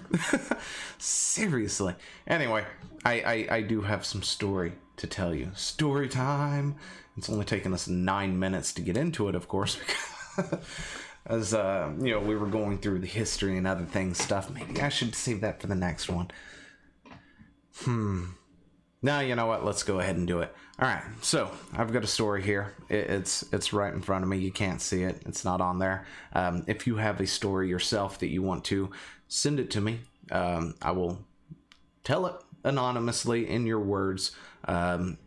Seriously. 0.98 1.94
Anyway, 2.26 2.64
I, 3.04 3.12
I, 3.20 3.56
I 3.56 3.62
do 3.62 3.80
have 3.80 4.04
some 4.04 4.22
story 4.22 4.72
to 4.96 5.06
tell 5.06 5.34
you. 5.34 5.50
Story 5.54 6.08
time. 6.08 6.76
It's 7.16 7.30
only 7.30 7.44
taken 7.44 7.72
us 7.72 7.86
nine 7.88 8.38
minutes 8.38 8.72
to 8.74 8.82
get 8.82 8.96
into 8.96 9.28
it, 9.28 9.34
of 9.34 9.46
course, 9.46 9.78
because 10.36 10.58
as 11.26 11.54
uh, 11.54 11.92
you 12.00 12.10
know, 12.12 12.20
we 12.20 12.34
were 12.36 12.46
going 12.46 12.78
through 12.78 12.98
the 12.98 13.06
history 13.06 13.56
and 13.56 13.66
other 13.66 13.84
things 13.84 14.18
stuff. 14.18 14.50
Maybe 14.50 14.80
I 14.80 14.88
should 14.88 15.14
save 15.14 15.40
that 15.42 15.60
for 15.60 15.68
the 15.68 15.74
next 15.74 16.08
one. 16.08 16.30
Hmm. 17.76 18.24
Now 19.04 19.20
you 19.20 19.34
know 19.34 19.44
what? 19.44 19.66
Let's 19.66 19.82
go 19.82 20.00
ahead 20.00 20.16
and 20.16 20.26
do 20.26 20.40
it. 20.40 20.50
All 20.80 20.88
right. 20.88 21.02
So 21.20 21.50
I've 21.76 21.92
got 21.92 22.04
a 22.04 22.06
story 22.06 22.42
here. 22.42 22.72
it's 22.88 23.44
it's 23.52 23.74
right 23.74 23.92
in 23.92 24.00
front 24.00 24.24
of 24.24 24.30
me. 24.30 24.38
You 24.38 24.50
can't 24.50 24.80
see 24.80 25.02
it. 25.02 25.20
It's 25.26 25.44
not 25.44 25.60
on 25.60 25.78
there. 25.78 26.06
Um, 26.32 26.64
if 26.66 26.86
you 26.86 26.96
have 26.96 27.20
a 27.20 27.26
story 27.26 27.68
yourself 27.68 28.18
that 28.20 28.28
you 28.28 28.40
want 28.40 28.64
to 28.64 28.90
send 29.28 29.60
it 29.60 29.70
to 29.72 29.82
me, 29.82 30.00
um, 30.30 30.74
I 30.80 30.92
will 30.92 31.18
tell 32.02 32.24
it 32.24 32.36
anonymously 32.64 33.46
in 33.46 33.66
your 33.66 33.80
words. 33.80 34.32
Um, 34.66 35.18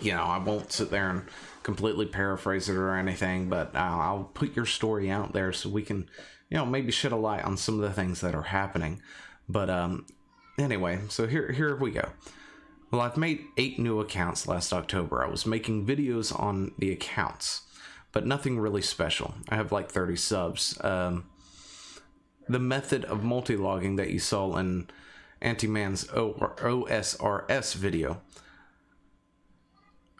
you 0.00 0.12
know, 0.12 0.22
I 0.22 0.38
won't 0.38 0.70
sit 0.70 0.92
there 0.92 1.10
and 1.10 1.24
completely 1.64 2.06
paraphrase 2.06 2.68
it 2.68 2.76
or 2.76 2.94
anything, 2.94 3.48
but 3.48 3.74
I'll, 3.74 4.00
I'll 4.00 4.30
put 4.34 4.54
your 4.54 4.66
story 4.66 5.10
out 5.10 5.32
there 5.32 5.52
so 5.52 5.68
we 5.68 5.82
can, 5.82 6.08
you 6.48 6.58
know, 6.58 6.64
maybe 6.64 6.92
shed 6.92 7.10
a 7.10 7.16
light 7.16 7.44
on 7.44 7.56
some 7.56 7.74
of 7.74 7.80
the 7.80 7.92
things 7.92 8.20
that 8.20 8.36
are 8.36 8.42
happening. 8.42 9.02
But 9.48 9.68
um, 9.68 10.06
anyway, 10.60 11.00
so 11.08 11.26
here 11.26 11.50
here 11.50 11.74
we 11.74 11.90
go. 11.90 12.08
Well, 12.94 13.02
I've 13.02 13.16
made 13.16 13.46
eight 13.56 13.80
new 13.80 13.98
accounts 13.98 14.46
last 14.46 14.72
October. 14.72 15.24
I 15.24 15.26
was 15.26 15.46
making 15.46 15.84
videos 15.84 16.32
on 16.38 16.70
the 16.78 16.92
accounts, 16.92 17.62
but 18.12 18.24
nothing 18.24 18.60
really 18.60 18.82
special. 18.82 19.34
I 19.48 19.56
have 19.56 19.72
like 19.72 19.90
30 19.90 20.14
subs. 20.14 20.78
Um, 20.80 21.24
the 22.48 22.60
method 22.60 23.04
of 23.06 23.24
multi-logging 23.24 23.96
that 23.96 24.10
you 24.10 24.20
saw 24.20 24.56
in 24.58 24.86
Anti-Man's 25.40 26.04
OSRS 26.04 27.74
video, 27.74 28.22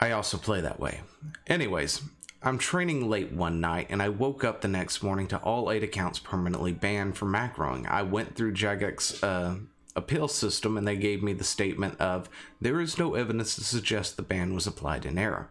I 0.00 0.10
also 0.10 0.36
play 0.36 0.60
that 0.60 0.80
way. 0.80 1.02
Anyways, 1.46 2.02
I'm 2.42 2.58
training 2.58 3.08
late 3.08 3.30
one 3.30 3.60
night 3.60 3.86
and 3.88 4.02
I 4.02 4.08
woke 4.08 4.42
up 4.42 4.62
the 4.62 4.66
next 4.68 5.00
morning 5.00 5.28
to 5.28 5.38
all 5.38 5.70
eight 5.70 5.84
accounts 5.84 6.18
permanently 6.18 6.72
banned 6.72 7.16
for 7.16 7.26
macroing. 7.26 7.88
I 7.88 8.02
went 8.02 8.34
through 8.34 8.54
Jagex 8.54 9.22
uh, 9.22 9.60
appeal 9.96 10.28
system 10.28 10.76
and 10.76 10.86
they 10.86 10.96
gave 10.96 11.22
me 11.22 11.32
the 11.32 11.44
statement 11.44 12.00
of 12.00 12.28
there 12.60 12.80
is 12.80 12.98
no 12.98 13.14
evidence 13.14 13.54
to 13.54 13.64
suggest 13.64 14.16
the 14.16 14.22
ban 14.22 14.54
was 14.54 14.66
applied 14.66 15.06
in 15.06 15.18
error. 15.18 15.48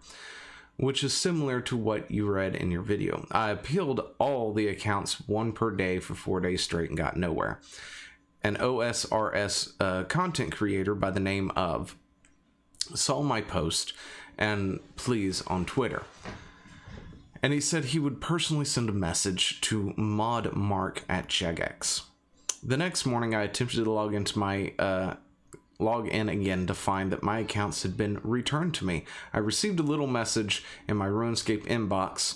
which 0.77 1.03
is 1.03 1.13
similar 1.13 1.61
to 1.61 1.77
what 1.77 2.09
you 2.09 2.27
read 2.29 2.55
in 2.55 2.71
your 2.71 2.81
video. 2.81 3.27
I 3.31 3.51
appealed 3.51 4.01
all 4.17 4.53
the 4.53 4.67
accounts 4.67 5.27
one 5.27 5.51
per 5.51 5.71
day 5.71 5.99
for 5.99 6.15
four 6.15 6.39
days 6.39 6.63
straight 6.63 6.89
and 6.89 6.97
got 6.97 7.15
nowhere. 7.15 7.59
An 8.43 8.55
OSRS 8.57 9.73
uh, 9.79 10.03
content 10.05 10.51
creator 10.51 10.95
by 10.95 11.11
the 11.11 11.19
name 11.19 11.51
of 11.55 11.95
saw 12.95 13.21
my 13.21 13.41
post 13.41 13.93
and 14.37 14.79
please 14.95 15.41
on 15.43 15.63
Twitter. 15.65 16.03
And 17.41 17.53
he 17.53 17.61
said 17.61 17.85
he 17.85 17.99
would 17.99 18.19
personally 18.21 18.65
send 18.65 18.89
a 18.89 18.93
message 18.93 19.61
to 19.61 19.93
mod 19.95 20.53
mark 20.55 21.03
at 21.07 21.27
Jagex. 21.27 22.03
The 22.65 22.77
next 22.77 23.05
morning, 23.05 23.35
I 23.35 23.43
attempted 23.43 23.83
to 23.83 23.91
log 23.91 24.13
into 24.13 24.39
my 24.39 24.73
uh, 24.79 25.15
log 25.79 26.07
in 26.07 26.29
again 26.29 26.65
to 26.67 26.73
find 26.73 27.11
that 27.11 27.21
my 27.21 27.39
accounts 27.39 27.83
had 27.83 27.97
been 27.97 28.21
returned 28.23 28.73
to 28.75 28.85
me. 28.85 29.03
I 29.33 29.39
received 29.39 29.79
a 29.81 29.83
little 29.83 30.07
message 30.07 30.63
in 30.87 30.95
my 30.95 31.07
RuneScape 31.07 31.65
inbox 31.67 32.35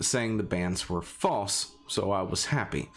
saying 0.00 0.36
the 0.36 0.42
bans 0.42 0.88
were 0.88 1.02
false, 1.02 1.72
so 1.86 2.10
I 2.10 2.22
was 2.22 2.46
happy. 2.46 2.90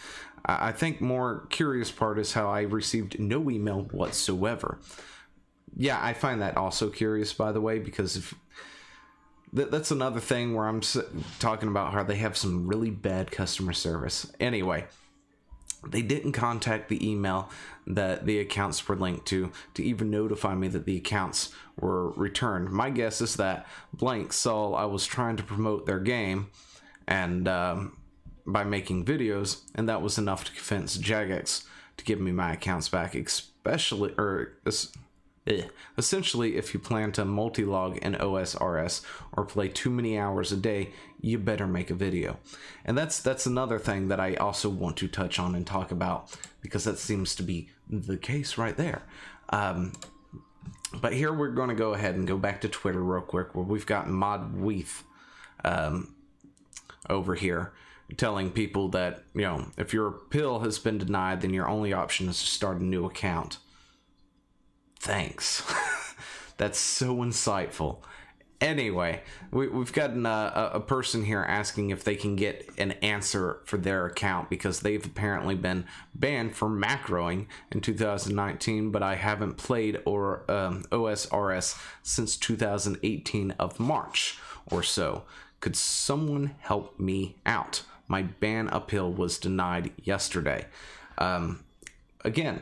I 0.45 0.71
think 0.71 0.99
more 0.99 1.45
curious 1.51 1.91
part 1.91 2.17
is 2.17 2.33
how 2.33 2.49
I 2.49 2.61
received 2.61 3.19
no 3.19 3.49
email 3.51 3.83
whatsoever. 3.91 4.79
Yeah, 5.75 5.99
I 6.03 6.13
find 6.13 6.41
that 6.41 6.57
also 6.57 6.89
curious, 6.89 7.33
by 7.33 7.51
the 7.51 7.61
way, 7.61 7.79
because 7.79 8.17
if 8.17 8.33
that's 9.53 9.91
another 9.91 10.19
thing 10.19 10.55
where 10.55 10.67
I'm 10.67 10.81
talking 11.39 11.69
about 11.69 11.93
how 11.93 12.03
they 12.03 12.15
have 12.15 12.35
some 12.35 12.67
really 12.67 12.89
bad 12.89 13.31
customer 13.31 13.73
service. 13.73 14.31
Anyway, 14.39 14.85
they 15.87 16.01
didn't 16.01 16.31
contact 16.31 16.89
the 16.89 17.09
email 17.09 17.49
that 17.85 18.25
the 18.25 18.39
accounts 18.39 18.87
were 18.87 18.95
linked 18.95 19.25
to 19.27 19.51
to 19.73 19.83
even 19.83 20.09
notify 20.09 20.55
me 20.55 20.67
that 20.69 20.85
the 20.85 20.97
accounts 20.97 21.53
were 21.79 22.11
returned. 22.11 22.69
My 22.69 22.89
guess 22.89 23.21
is 23.21 23.35
that 23.35 23.67
Blank 23.93 24.33
saw 24.33 24.73
I 24.73 24.85
was 24.85 25.05
trying 25.05 25.37
to 25.37 25.43
promote 25.43 25.85
their 25.85 25.99
game 25.99 26.47
and 27.07 27.47
um, 27.47 27.97
by 28.45 28.63
making 28.63 29.05
videos, 29.05 29.61
and 29.75 29.87
that 29.89 30.01
was 30.01 30.17
enough 30.17 30.43
to 30.45 30.51
convince 30.51 30.97
Jagex 30.97 31.65
to 31.97 32.05
give 32.05 32.19
me 32.19 32.31
my 32.31 32.53
accounts 32.53 32.89
back, 32.89 33.15
especially 33.15 34.13
or 34.17 34.53
Eh. 35.45 35.63
Essentially, 35.97 36.55
if 36.55 36.73
you 36.73 36.79
plan 36.79 37.11
to 37.13 37.25
multi-log 37.25 37.97
in 37.97 38.13
OSRS 38.13 39.01
or 39.33 39.43
play 39.43 39.67
too 39.67 39.89
many 39.89 40.17
hours 40.17 40.51
a 40.51 40.57
day, 40.57 40.91
you 41.23 41.39
better 41.39 41.65
make 41.65 41.89
a 41.89 41.95
video. 41.95 42.37
And 42.85 42.97
that's 42.97 43.21
that's 43.21 43.45
another 43.45 43.79
thing 43.79 44.09
that 44.09 44.19
I 44.19 44.35
also 44.35 44.69
want 44.69 44.97
to 44.97 45.07
touch 45.07 45.39
on 45.39 45.55
and 45.55 45.65
talk 45.65 45.91
about 45.91 46.35
because 46.61 46.83
that 46.83 46.99
seems 46.99 47.35
to 47.35 47.43
be 47.43 47.69
the 47.89 48.17
case 48.17 48.57
right 48.57 48.77
there. 48.77 49.03
Um, 49.49 49.93
but 50.93 51.13
here 51.13 51.33
we're 51.33 51.49
going 51.49 51.69
to 51.69 51.75
go 51.75 51.93
ahead 51.93 52.15
and 52.15 52.27
go 52.27 52.37
back 52.37 52.61
to 52.61 52.69
Twitter 52.69 53.01
real 53.01 53.21
quick, 53.21 53.55
where 53.55 53.65
we've 53.65 53.85
got 53.85 54.09
Mod 54.09 54.55
Weeth 54.55 55.03
um, 55.65 56.13
over 57.09 57.35
here 57.35 57.73
telling 58.17 58.51
people 58.51 58.89
that 58.89 59.23
you 59.33 59.41
know 59.41 59.67
if 59.77 59.93
your 59.93 60.11
pill 60.11 60.59
has 60.59 60.77
been 60.77 60.97
denied, 60.97 61.41
then 61.41 61.53
your 61.53 61.67
only 61.67 61.93
option 61.93 62.29
is 62.29 62.39
to 62.39 62.45
start 62.45 62.79
a 62.79 62.83
new 62.83 63.05
account 63.05 63.57
thanks. 65.03 65.61
That's 66.57 66.79
so 66.79 67.17
insightful. 67.17 67.97
Anyway, 68.63 69.21
we, 69.51 69.65
have 69.69 69.91
gotten 69.91 70.25
a, 70.25 70.71
a, 70.75 70.79
person 70.79 71.25
here 71.25 71.43
asking 71.45 71.89
if 71.89 72.05
they 72.05 72.15
can 72.15 72.37
get 72.37 72.69
an 72.77 72.93
answer 72.93 73.59
for 73.65 73.75
their 73.75 74.05
account 74.05 74.49
because 74.49 74.79
they've 74.79 75.05
apparently 75.05 75.53
been 75.53 75.83
banned 76.15 76.55
for 76.55 76.69
macroing 76.69 77.45
in 77.73 77.81
2019, 77.81 78.89
but 78.89 79.03
I 79.03 79.15
haven't 79.15 79.57
played 79.57 80.01
or 80.05 80.49
um, 80.49 80.83
OSRS 80.93 81.77
since 82.03 82.37
2018 82.37 83.51
of 83.59 83.81
March 83.81 84.39
or 84.71 84.81
so. 84.81 85.23
Could 85.59 85.75
someone 85.75 86.55
help 86.59 86.97
me 86.97 87.35
out? 87.45 87.83
My 88.07 88.21
ban 88.21 88.69
appeal 88.69 89.11
was 89.11 89.37
denied 89.39 89.91
yesterday. 90.01 90.67
Um, 91.17 91.65
again, 92.23 92.61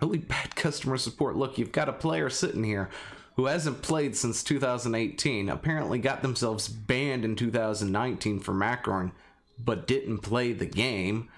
really 0.00 0.18
bad 0.18 0.56
customer 0.56 0.96
support. 0.96 1.36
Look, 1.36 1.58
you've 1.58 1.72
got 1.72 1.90
a 1.90 1.92
player 1.92 2.30
sitting 2.30 2.64
here 2.64 2.88
who 3.36 3.46
hasn't 3.46 3.82
played 3.82 4.16
since 4.16 4.42
2018, 4.42 5.48
apparently 5.48 5.98
got 5.98 6.22
themselves 6.22 6.68
banned 6.68 7.24
in 7.24 7.36
2019 7.36 8.40
for 8.40 8.52
macroing, 8.52 9.12
but 9.58 9.86
didn't 9.86 10.18
play 10.18 10.52
the 10.52 10.66
game 10.66 11.28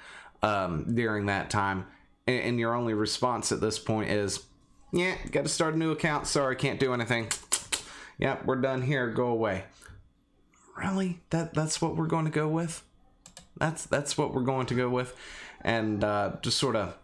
um, 0.42 0.94
during 0.94 1.26
that 1.26 1.50
time. 1.50 1.86
And, 2.26 2.40
and 2.40 2.58
your 2.60 2.74
only 2.74 2.94
response 2.94 3.50
at 3.50 3.60
this 3.60 3.78
point 3.78 4.10
is, 4.10 4.44
yeah, 4.92 5.16
got 5.32 5.42
to 5.42 5.48
start 5.48 5.74
a 5.74 5.78
new 5.78 5.90
account. 5.90 6.26
Sorry, 6.26 6.54
can't 6.54 6.80
do 6.80 6.94
anything. 6.94 7.28
Yep, 8.18 8.46
we're 8.46 8.56
done 8.56 8.82
here. 8.82 9.10
Go 9.10 9.26
away. 9.26 9.64
Really? 10.76 11.20
That 11.30 11.54
that's 11.54 11.82
what 11.82 11.96
we're 11.96 12.06
going 12.06 12.24
to 12.24 12.30
go 12.30 12.48
with? 12.48 12.84
That's 13.56 13.84
that's 13.86 14.16
what 14.16 14.32
we're 14.32 14.42
going 14.42 14.66
to 14.66 14.74
go 14.74 14.88
with, 14.88 15.14
and 15.62 16.02
uh, 16.04 16.36
just 16.42 16.58
sort 16.58 16.76
of 16.76 16.96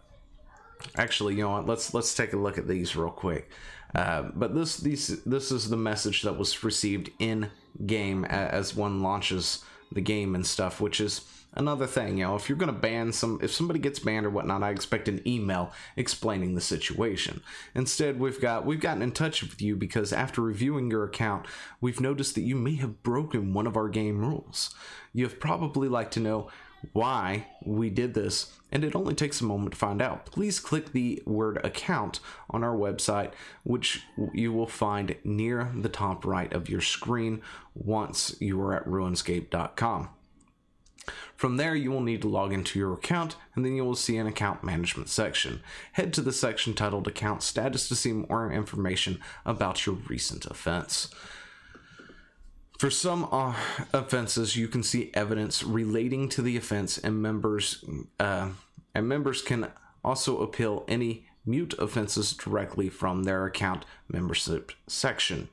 actually, 0.97 1.35
you 1.35 1.43
know 1.43 1.51
what? 1.51 1.65
Let's 1.65 1.93
let's 1.93 2.15
take 2.15 2.33
a 2.33 2.37
look 2.37 2.57
at 2.57 2.67
these 2.67 2.95
real 2.95 3.09
quick. 3.09 3.49
Uh, 3.95 4.23
but 4.35 4.53
this 4.53 4.77
these 4.77 5.23
this 5.23 5.51
is 5.51 5.69
the 5.69 5.77
message 5.77 6.21
that 6.23 6.37
was 6.37 6.63
received 6.63 7.09
in 7.17 7.49
game 7.85 8.25
as 8.25 8.75
one 8.75 9.01
launches 9.01 9.63
the 9.91 10.01
game 10.01 10.35
and 10.35 10.45
stuff, 10.45 10.81
which 10.81 10.99
is 10.99 11.21
another 11.53 11.87
thing. 11.87 12.17
You 12.17 12.25
know, 12.25 12.35
if 12.35 12.49
you're 12.49 12.57
going 12.57 12.73
to 12.73 12.79
ban 12.79 13.13
some, 13.13 13.39
if 13.41 13.53
somebody 13.53 13.79
gets 13.79 13.99
banned 13.99 14.25
or 14.25 14.29
whatnot, 14.29 14.63
I 14.63 14.71
expect 14.71 15.07
an 15.07 15.25
email 15.25 15.71
explaining 15.95 16.55
the 16.55 16.61
situation. 16.61 17.41
Instead, 17.73 18.19
we've 18.19 18.41
got 18.41 18.65
we've 18.65 18.81
gotten 18.81 19.01
in 19.01 19.13
touch 19.13 19.41
with 19.41 19.61
you 19.61 19.75
because 19.75 20.11
after 20.11 20.41
reviewing 20.41 20.91
your 20.91 21.05
account, 21.05 21.45
we've 21.79 22.01
noticed 22.01 22.35
that 22.35 22.41
you 22.41 22.55
may 22.55 22.75
have 22.75 23.01
broken 23.01 23.53
one 23.53 23.67
of 23.67 23.77
our 23.77 23.89
game 23.89 24.19
rules. 24.19 24.75
You 25.13 25.23
have 25.23 25.39
probably 25.39 25.87
like 25.87 26.11
to 26.11 26.19
know 26.19 26.49
why 26.93 27.47
we 27.63 27.89
did 27.89 28.13
this, 28.13 28.51
and 28.71 28.83
it 28.83 28.95
only 28.95 29.13
takes 29.13 29.41
a 29.41 29.45
moment 29.45 29.73
to 29.73 29.77
find 29.77 30.01
out. 30.01 30.25
Please 30.27 30.59
click 30.59 30.91
the 30.91 31.21
word 31.25 31.63
account 31.63 32.19
on 32.49 32.63
our 32.63 32.75
website, 32.75 33.31
which 33.63 34.03
you 34.33 34.53
will 34.53 34.67
find 34.67 35.15
near 35.23 35.71
the 35.75 35.89
top 35.89 36.25
right 36.25 36.51
of 36.53 36.69
your 36.69 36.81
screen 36.81 37.41
once 37.73 38.35
you 38.39 38.61
are 38.61 38.75
at 38.75 38.85
runescape.com. 38.85 40.09
From 41.35 41.57
there, 41.57 41.75
you 41.75 41.91
will 41.91 42.01
need 42.01 42.21
to 42.21 42.27
log 42.27 42.53
into 42.53 42.79
your 42.79 42.93
account, 42.93 43.35
and 43.53 43.63
then 43.63 43.75
you 43.75 43.83
will 43.83 43.95
see 43.95 44.17
an 44.17 44.25
account 44.25 44.63
management 44.63 45.09
section. 45.09 45.61
Head 45.93 46.13
to 46.13 46.21
the 46.21 46.31
section 46.31 46.73
titled 46.73 47.07
Account 47.07 47.43
Status 47.43 47.87
to 47.89 47.95
see 47.95 48.13
more 48.13 48.51
information 48.51 49.19
about 49.45 49.85
your 49.85 49.95
recent 49.95 50.45
offense. 50.45 51.13
For 52.77 52.89
some 52.89 53.27
uh, 53.31 53.55
offenses, 53.93 54.55
you 54.55 54.67
can 54.67 54.83
see 54.83 55.11
evidence 55.13 55.63
relating 55.63 56.27
to 56.29 56.41
the 56.41 56.57
offense, 56.57 56.97
and 56.97 57.21
members 57.21 57.83
uh, 58.19 58.49
and 58.93 59.07
members 59.07 59.41
can 59.41 59.71
also 60.03 60.41
appeal 60.41 60.83
any 60.87 61.25
mute 61.45 61.73
offenses 61.79 62.33
directly 62.33 62.89
from 62.89 63.23
their 63.23 63.45
account 63.45 63.85
membership 64.09 64.73
section. 64.87 65.47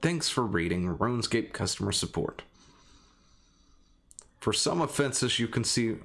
Thanks 0.00 0.28
for 0.28 0.44
reading 0.44 0.96
RuneScape 0.96 1.52
customer 1.52 1.92
support. 1.92 2.42
For 4.40 4.52
some 4.52 4.80
offenses, 4.80 5.38
you 5.38 5.46
can 5.46 5.64
see 5.64 5.96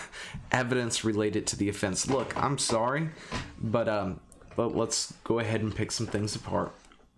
evidence 0.52 1.04
related 1.04 1.46
to 1.48 1.56
the 1.56 1.68
offense. 1.68 2.08
Look, 2.08 2.36
I'm 2.36 2.58
sorry, 2.58 3.08
but 3.60 3.88
um, 3.88 4.20
but 4.56 4.76
let's 4.76 5.14
go 5.24 5.38
ahead 5.38 5.62
and 5.62 5.74
pick 5.74 5.90
some 5.90 6.06
things 6.06 6.36
apart. 6.36 6.72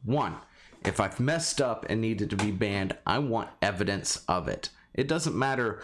One 0.05 0.37
if 0.85 1.01
I've 1.01 1.21
messed 1.21 1.61
up 1.61 1.87
and 1.89 2.01
needed 2.01 2.31
to 2.31 2.37
be 2.37 2.51
banned, 2.51 2.97
I 3.07 3.19
want 3.19 3.51
evidence 3.61 4.23
of 4.29 4.49
it. 4.49 4.71
It 4.95 5.09
doesn't 5.09 5.37
matter 5.37 5.83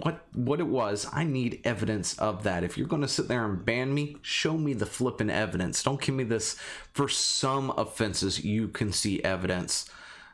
what 0.00 0.24
what 0.34 0.60
it 0.60 0.66
was. 0.66 1.06
I 1.12 1.24
need 1.24 1.60
evidence 1.64 2.16
of 2.18 2.42
that. 2.44 2.62
If 2.62 2.76
you're 2.76 2.86
going 2.86 3.02
to 3.02 3.08
sit 3.08 3.28
there 3.28 3.44
and 3.44 3.64
ban 3.64 3.94
me, 3.94 4.16
show 4.22 4.56
me 4.56 4.72
the 4.72 4.86
flipping 4.86 5.30
evidence. 5.30 5.82
Don't 5.82 6.00
give 6.00 6.14
me 6.14 6.24
this. 6.24 6.56
For 6.92 7.08
some 7.08 7.72
offenses, 7.76 8.44
you 8.44 8.68
can 8.68 8.92
see 8.92 9.22
evidence, 9.22 9.88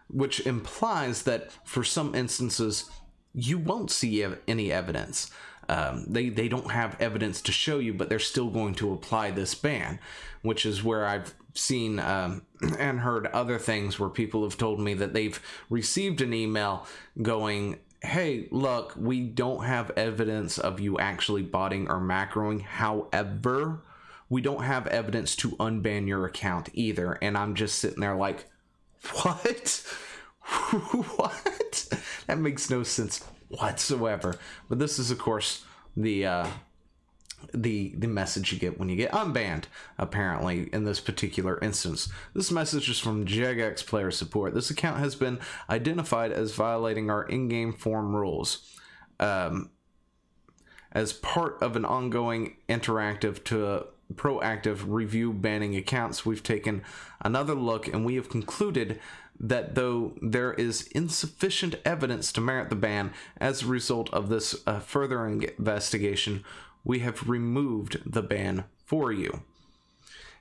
which 0.09 0.47
implies 0.47 1.23
that 1.23 1.51
for 1.65 1.85
some 1.85 2.15
instances, 2.15 2.91
you 3.35 3.59
won't 3.59 3.91
see 3.91 4.27
any 4.47 4.73
evidence. 4.73 5.31
Um, 5.69 6.05
they 6.07 6.29
they 6.29 6.49
don't 6.49 6.71
have 6.71 7.01
evidence 7.01 7.41
to 7.43 7.53
show 7.53 7.79
you, 7.79 7.95
but 7.95 8.09
they're 8.09 8.19
still 8.19 8.51
going 8.51 8.75
to 8.77 8.93
apply 8.93 9.31
this 9.31 9.55
ban, 9.55 9.99
which 10.43 10.67
is 10.67 10.85
where 10.85 11.07
I've 11.07 11.35
seen 11.55 11.99
um, 12.01 12.43
and 12.79 13.01
heard 13.01 13.27
other 13.29 13.59
things 13.59 13.99
where 13.99 14.11
people 14.11 14.43
have 14.45 14.59
told 14.59 14.81
me 14.81 14.95
that 14.95 15.15
they've 15.15 15.41
received 15.71 16.21
an 16.21 16.35
email 16.35 16.87
going, 17.21 17.79
"Hey, 18.03 18.49
look, 18.51 18.95
we 18.97 19.21
don't 19.23 19.65
have 19.65 19.91
evidence 19.97 20.59
of 20.59 20.81
you 20.81 20.99
actually 20.99 21.43
botting 21.43 21.89
or 21.91 22.01
macroing. 22.01 22.63
However." 22.63 23.83
We 24.31 24.41
don't 24.41 24.65
have 24.65 24.87
evidence 24.87 25.37
to 25.37 25.51
unban 25.57 26.09
your 26.09 26.25
account 26.25 26.71
either. 26.73 27.19
And 27.21 27.37
I'm 27.37 27.55
just 27.55 27.79
sitting 27.79 28.01
there 28.01 28.17
like, 28.17 28.47
what? 29.23 29.85
what? 31.17 31.89
That 32.27 32.39
makes 32.39 32.71
no 32.71 32.83
sense 32.83 33.23
whatsoever. 33.49 34.37
But 34.69 34.79
this 34.79 34.99
is, 34.99 35.11
of 35.11 35.19
course, 35.19 35.65
the 35.97 36.27
uh, 36.27 36.47
the 37.53 37.95
the 37.97 38.09
message 38.09 38.53
you 38.53 38.59
get 38.59 38.79
when 38.79 38.89
you 38.89 38.97
get 38.97 39.13
unbanned 39.13 39.65
apparently 39.99 40.69
in 40.73 40.85
this 40.85 41.01
particular 41.01 41.59
instance. 41.61 42.09
This 42.35 42.51
message 42.51 42.89
is 42.89 42.99
from 42.99 43.27
jagex 43.27 43.87
player 43.87 44.11
support. 44.11 44.55
This 44.55 44.71
account 44.71 44.99
has 44.99 45.15
been 45.15 45.39
identified 45.69 46.33
as 46.33 46.55
violating 46.55 47.11
our 47.11 47.25
in-game 47.25 47.73
form 47.73 48.15
rules 48.15 48.79
um, 49.21 49.71
as 50.93 51.13
part 51.13 51.61
of 51.63 51.77
an 51.77 51.85
ongoing 51.85 52.57
interactive 52.69 53.45
to 53.45 53.87
proactive 54.15 54.85
review 54.87 55.33
banning 55.33 55.77
accounts. 55.77 56.27
We've 56.27 56.43
taken 56.43 56.83
another 57.21 57.55
look 57.55 57.89
and 57.89 58.05
we 58.05 58.17
have 58.17 58.29
concluded 58.29 59.01
that 59.41 59.75
though 59.75 60.15
there 60.23 60.53
is 60.55 60.89
insufficient 60.89 61.77
evidence 61.85 62.33
to 62.33 62.41
merit 62.41 62.71
the 62.71 62.77
ban 62.77 63.13
as 63.39 63.63
a 63.63 63.67
result 63.67 64.13
of 64.13 64.29
this 64.29 64.55
uh, 64.67 64.79
further 64.79 65.27
investigation 65.27 66.45
we 66.85 67.01
have 67.01 67.29
removed 67.29 68.01
the 68.05 68.23
ban 68.23 68.65
for 68.85 69.13
you. 69.13 69.43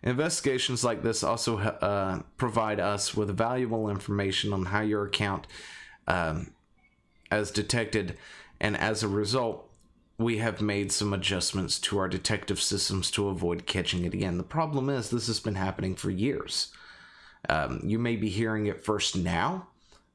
Investigations 0.04 0.84
like 0.84 1.02
this 1.02 1.24
also 1.24 1.60
uh, 1.60 2.22
provide 2.36 2.80
us 2.80 3.16
with 3.16 3.38
valuable 3.38 3.90
information 3.90 4.52
on 4.52 4.66
how 4.66 4.82
your 4.82 5.06
account 5.06 5.48
um, 6.08 6.52
as 7.32 7.52
detected, 7.52 8.18
and 8.60 8.76
as 8.76 9.02
a 9.02 9.08
result, 9.08 9.70
we 10.18 10.38
have 10.38 10.62
made 10.62 10.92
some 10.92 11.14
adjustments 11.14 11.80
to 11.80 11.98
our 11.98 12.10
detective 12.10 12.62
systems 12.62 13.10
to 13.12 13.30
avoid 13.30 13.66
catching 13.66 14.04
it 14.04 14.14
again. 14.14 14.38
The 14.38 14.44
problem 14.44 14.90
is, 14.90 15.10
this 15.10 15.28
has 15.28 15.40
been 15.40 15.56
happening 15.56 15.96
for 15.96 16.12
years. 16.12 16.72
Um, 17.50 17.82
you 17.84 17.98
may 17.98 18.16
be 18.16 18.30
hearing 18.30 18.68
it 18.68 18.84
first 18.84 19.16
now, 19.16 19.68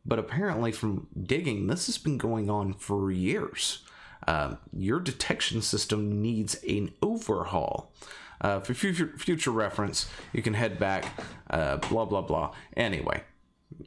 but 0.04 0.18
apparently, 0.18 0.70
from 0.70 1.08
digging, 1.20 1.66
this 1.66 1.86
has 1.86 1.98
been 1.98 2.18
going 2.18 2.48
on 2.48 2.74
for 2.74 3.10
years. 3.10 3.84
Uh, 4.26 4.56
your 4.72 5.00
detection 5.00 5.62
system 5.62 6.20
needs 6.20 6.54
an 6.64 6.92
overhaul. 7.02 7.92
Uh, 8.40 8.60
for 8.60 8.74
future, 8.74 9.12
future 9.18 9.50
reference, 9.50 10.08
you 10.32 10.42
can 10.42 10.54
head 10.54 10.78
back, 10.78 11.06
uh, 11.50 11.76
blah, 11.76 12.04
blah, 12.04 12.22
blah. 12.22 12.54
Anyway, 12.76 13.22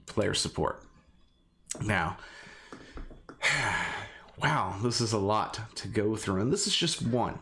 player 0.08 0.34
support. 0.34 0.84
Now, 1.82 2.18
wow, 4.42 4.76
this 4.84 5.00
is 5.00 5.14
a 5.14 5.18
lot 5.18 5.60
to 5.76 5.88
go 5.88 6.16
through, 6.16 6.42
and 6.42 6.52
this 6.52 6.68
is 6.68 6.76
just 6.76 7.02
one, 7.02 7.40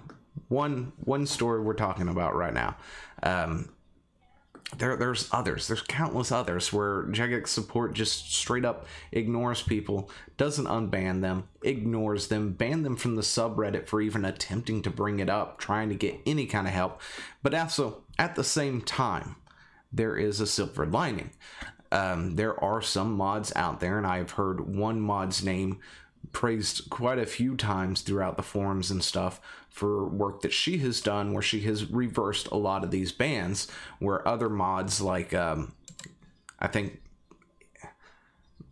one, 0.49 0.91
one 1.03 1.25
story 1.25 1.61
we're 1.61 1.73
talking 1.73 2.09
about 2.09 2.35
right 2.35 2.53
now. 2.53 2.77
Um, 3.23 3.69
there 4.77 4.95
there's 4.95 5.27
others. 5.31 5.67
There's 5.67 5.81
countless 5.81 6.31
others 6.31 6.71
where 6.71 7.03
jagex 7.05 7.47
support 7.47 7.93
just 7.93 8.33
straight 8.33 8.65
up 8.65 8.85
ignores 9.11 9.61
people 9.61 10.09
doesn't 10.37 10.67
unban 10.67 11.21
them 11.21 11.47
ignores 11.63 12.27
them 12.27 12.53
ban 12.53 12.83
them 12.83 12.95
from 12.95 13.15
the 13.15 13.21
subreddit 13.21 13.87
for 13.87 13.99
even 13.99 14.25
attempting 14.25 14.81
to 14.83 14.89
bring 14.89 15.19
it 15.19 15.29
up 15.29 15.57
trying 15.57 15.89
to 15.89 15.95
get 15.95 16.19
any 16.25 16.45
kind 16.45 16.67
of 16.67 16.73
help. 16.73 17.01
But 17.41 17.55
also 17.55 18.03
at 18.19 18.35
the 18.35 18.43
same 18.43 18.81
time 18.81 19.35
there 19.91 20.15
is 20.15 20.39
a 20.39 20.47
silver 20.47 20.85
lining. 20.85 21.31
Um, 21.91 22.35
there 22.35 22.63
are 22.63 22.83
some 22.83 23.13
mods 23.13 23.51
out 23.55 23.79
there 23.79 23.97
and 23.97 24.05
i've 24.05 24.31
heard 24.31 24.59
one 24.75 25.01
mod's 25.01 25.43
name 25.43 25.79
praised 26.31 26.89
quite 26.89 27.19
a 27.19 27.25
few 27.25 27.55
times 27.55 28.01
throughout 28.01 28.37
the 28.37 28.43
forums 28.43 28.91
and 28.91 29.03
stuff 29.03 29.41
for 29.69 30.07
work 30.07 30.41
that 30.41 30.53
she 30.53 30.77
has 30.79 31.01
done 31.01 31.33
where 31.33 31.41
she 31.41 31.61
has 31.61 31.89
reversed 31.89 32.47
a 32.47 32.57
lot 32.57 32.83
of 32.83 32.91
these 32.91 33.11
bans 33.11 33.67
where 33.99 34.27
other 34.27 34.49
mods 34.49 35.01
like 35.01 35.33
um, 35.33 35.73
i 36.59 36.67
think 36.67 37.01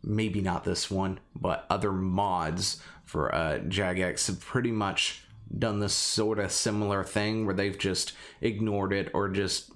maybe 0.04 0.42
not 0.42 0.64
this 0.64 0.92
one 0.92 1.20
but 1.36 1.66
other 1.70 1.92
mods 1.92 2.82
for 3.04 3.34
uh, 3.34 3.60
jagex 3.68 4.28
have 4.28 4.40
pretty 4.40 4.72
much 4.72 5.24
done 5.58 5.80
this 5.80 5.94
sort 5.94 6.40
of 6.40 6.52
similar 6.52 7.04
thing 7.04 7.46
where 7.46 7.56
they've 7.56 7.78
just 7.78 8.14
ignored 8.42 8.92
it 8.92 9.10
or 9.14 9.30
just 9.30 9.72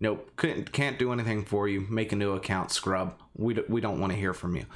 nope 0.00 0.30
couldn't 0.36 0.70
can't 0.72 0.98
do 0.98 1.12
anything 1.12 1.44
for 1.44 1.66
you 1.66 1.80
make 1.88 2.12
a 2.12 2.16
new 2.16 2.32
account 2.32 2.70
scrub. 2.70 3.14
We, 3.34 3.54
d- 3.54 3.64
we 3.68 3.80
don't 3.80 4.00
want 4.00 4.12
to 4.12 4.18
hear 4.18 4.34
from 4.34 4.54
you 4.54 4.66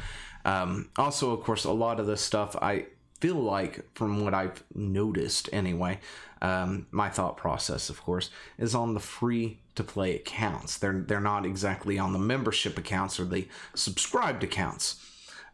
um, 0.44 0.90
also, 0.96 1.32
of 1.32 1.42
course, 1.42 1.64
a 1.64 1.72
lot 1.72 2.00
of 2.00 2.06
this 2.06 2.20
stuff 2.20 2.56
I 2.60 2.86
feel 3.20 3.36
like, 3.36 3.84
from 3.94 4.24
what 4.24 4.34
I've 4.34 4.62
noticed 4.74 5.48
anyway, 5.52 6.00
um, 6.42 6.86
my 6.90 7.10
thought 7.10 7.36
process, 7.36 7.90
of 7.90 8.00
course, 8.00 8.30
is 8.58 8.74
on 8.74 8.94
the 8.94 9.00
free 9.00 9.58
to 9.74 9.84
play 9.84 10.14
accounts. 10.16 10.78
They're 10.78 11.04
they're 11.06 11.20
not 11.20 11.44
exactly 11.44 11.98
on 11.98 12.12
the 12.12 12.18
membership 12.18 12.78
accounts 12.78 13.20
or 13.20 13.24
the 13.24 13.46
subscribed 13.74 14.42
accounts. 14.42 15.06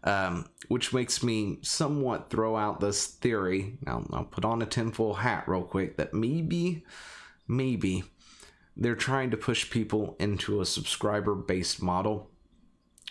Um, 0.04 0.46
which 0.68 0.92
makes 0.92 1.24
me 1.24 1.58
somewhat 1.62 2.30
throw 2.30 2.56
out 2.56 2.78
this 2.78 3.06
theory. 3.08 3.76
Now, 3.84 4.06
I'll 4.12 4.24
put 4.24 4.44
on 4.44 4.62
a 4.62 4.66
tinfoil 4.66 5.14
hat 5.14 5.48
real 5.48 5.62
quick 5.62 5.96
that 5.96 6.14
maybe, 6.14 6.84
maybe 7.48 8.04
they're 8.76 8.94
trying 8.94 9.32
to 9.32 9.36
push 9.36 9.68
people 9.68 10.14
into 10.20 10.60
a 10.60 10.66
subscriber 10.66 11.34
based 11.34 11.82
model 11.82 12.30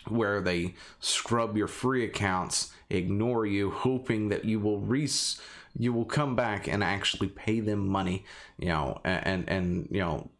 where 0.08 0.40
they 0.40 0.74
scrub 1.00 1.56
your 1.56 1.68
free 1.68 2.04
accounts, 2.04 2.72
ignore 2.90 3.46
you, 3.46 3.70
hoping 3.70 4.28
that 4.28 4.44
you 4.44 4.60
will 4.60 4.80
res 4.80 5.40
you 5.78 5.92
will 5.92 6.04
come 6.06 6.34
back 6.34 6.66
and 6.66 6.82
actually 6.82 7.28
pay 7.28 7.60
them 7.60 7.86
money, 7.86 8.24
you 8.58 8.68
know, 8.68 9.00
and 9.04 9.48
and 9.48 9.88
you 9.90 10.00
know 10.00 10.30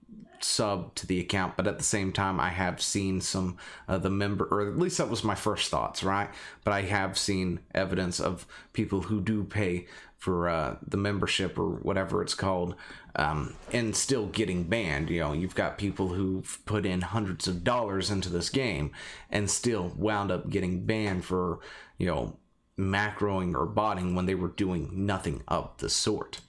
sub 0.44 0.94
to 0.94 1.07
the 1.07 1.20
account 1.20 1.57
but 1.57 1.66
at 1.66 1.79
the 1.79 1.85
same 1.85 2.12
time 2.12 2.40
i 2.40 2.49
have 2.49 2.81
seen 2.81 3.20
some 3.20 3.57
of 3.88 4.03
the 4.03 4.11
member 4.11 4.46
or 4.51 4.68
at 4.68 4.79
least 4.79 4.99
that 4.99 5.09
was 5.09 5.25
my 5.25 5.35
first 5.35 5.70
thoughts 5.70 6.03
right? 6.03 6.31
But 6.64 6.72
i 6.72 6.83
have 6.83 7.18
seen 7.18 7.61
evidence 7.75 8.20
of 8.20 8.46
people 8.72 9.03
who 9.03 9.20
do 9.20 9.44
pay 9.44 9.87
for 10.18 10.49
uh, 10.49 10.77
the 10.87 10.96
membership 10.96 11.59
or 11.59 11.68
whatever 11.68 12.22
it's 12.22 12.35
called 12.35 12.75
um, 13.16 13.55
and 13.72 13.94
still 13.94 14.27
getting 14.27 14.64
banned. 14.64 15.11
You 15.11 15.20
know 15.20 15.33
you've 15.33 15.55
got 15.55 15.79
people 15.79 16.09
who've 16.09 16.59
put 16.66 16.87
in 16.87 17.01
hundreds 17.01 17.46
of 17.46 17.64
dollars 17.64 18.11
into 18.11 18.29
this 18.29 18.49
game 18.49 18.92
and 19.31 19.51
still 19.51 19.92
wound 19.96 20.31
up 20.31 20.51
getting 20.51 20.85
banned 20.85 21.25
for 21.25 21.61
you 21.99 22.07
know 22.07 22.37
macroing 22.79 23.55
or 23.55 23.66
botting 23.66 24.14
when 24.14 24.27
they 24.27 24.35
were 24.35 24.49
doing 24.49 24.90
nothing 24.92 25.42
of 25.49 25.70
the 25.79 25.88
sort. 25.88 26.40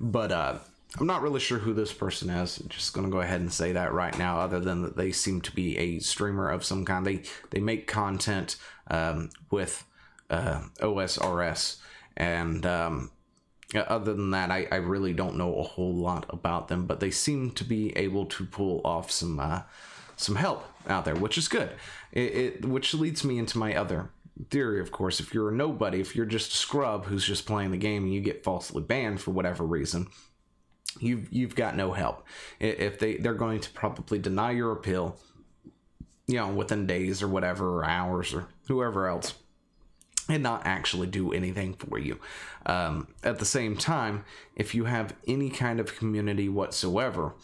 But 0.00 0.32
uh 0.32 0.58
I'm 0.98 1.06
not 1.08 1.22
really 1.22 1.40
sure 1.40 1.58
who 1.58 1.74
this 1.74 1.92
person 1.92 2.30
is. 2.30 2.58
I'm 2.58 2.68
just 2.68 2.92
gonna 2.94 3.08
go 3.08 3.20
ahead 3.20 3.40
and 3.40 3.52
say 3.52 3.72
that 3.72 3.92
right 3.92 4.16
now. 4.16 4.38
Other 4.38 4.60
than 4.60 4.82
that, 4.82 4.96
they 4.96 5.10
seem 5.10 5.40
to 5.42 5.52
be 5.52 5.76
a 5.76 5.98
streamer 5.98 6.48
of 6.48 6.64
some 6.64 6.84
kind. 6.84 7.04
They 7.04 7.22
they 7.50 7.60
make 7.60 7.88
content 7.88 8.56
um, 8.88 9.30
with 9.50 9.84
uh, 10.30 10.62
OSRS, 10.78 11.78
and 12.16 12.64
um, 12.64 13.10
other 13.74 14.14
than 14.14 14.30
that, 14.30 14.52
I, 14.52 14.68
I 14.70 14.76
really 14.76 15.12
don't 15.12 15.36
know 15.36 15.56
a 15.56 15.64
whole 15.64 15.94
lot 15.94 16.26
about 16.28 16.68
them. 16.68 16.86
But 16.86 17.00
they 17.00 17.10
seem 17.10 17.50
to 17.52 17.64
be 17.64 17.96
able 17.96 18.26
to 18.26 18.46
pull 18.46 18.80
off 18.84 19.10
some 19.10 19.40
uh, 19.40 19.62
some 20.16 20.36
help 20.36 20.64
out 20.88 21.04
there, 21.04 21.16
which 21.16 21.36
is 21.36 21.48
good. 21.48 21.70
It, 22.12 22.34
it 22.36 22.64
which 22.64 22.94
leads 22.94 23.24
me 23.24 23.38
into 23.38 23.58
my 23.58 23.74
other 23.74 24.10
theory, 24.48 24.80
of 24.80 24.92
course. 24.92 25.18
If 25.18 25.34
you're 25.34 25.48
a 25.48 25.52
nobody, 25.52 26.00
if 26.00 26.14
you're 26.14 26.24
just 26.24 26.52
a 26.52 26.56
scrub 26.56 27.06
who's 27.06 27.26
just 27.26 27.46
playing 27.46 27.72
the 27.72 27.76
game 27.76 28.04
and 28.04 28.14
you 28.14 28.20
get 28.20 28.44
falsely 28.44 28.82
banned 28.82 29.20
for 29.20 29.32
whatever 29.32 29.64
reason, 29.64 30.06
you've 31.00 31.32
you've 31.32 31.54
got 31.54 31.76
no 31.76 31.92
help. 31.92 32.26
If 32.60 32.98
they 32.98 33.16
they're 33.16 33.34
going 33.34 33.60
to 33.60 33.70
probably 33.70 34.18
deny 34.18 34.52
your 34.52 34.72
appeal, 34.72 35.16
you 36.26 36.36
know, 36.36 36.48
within 36.48 36.86
days 36.86 37.22
or 37.22 37.28
whatever, 37.28 37.78
or 37.78 37.84
hours 37.84 38.34
or 38.34 38.48
whoever 38.68 39.08
else, 39.08 39.34
and 40.28 40.42
not 40.42 40.62
actually 40.64 41.06
do 41.06 41.32
anything 41.32 41.74
for 41.74 41.98
you. 41.98 42.18
Um, 42.66 43.08
at 43.22 43.38
the 43.38 43.44
same 43.44 43.76
time, 43.76 44.24
if 44.56 44.74
you 44.74 44.84
have 44.84 45.14
any 45.26 45.50
kind 45.50 45.80
of 45.80 45.96
community 45.96 46.48
whatsoever, 46.48 47.34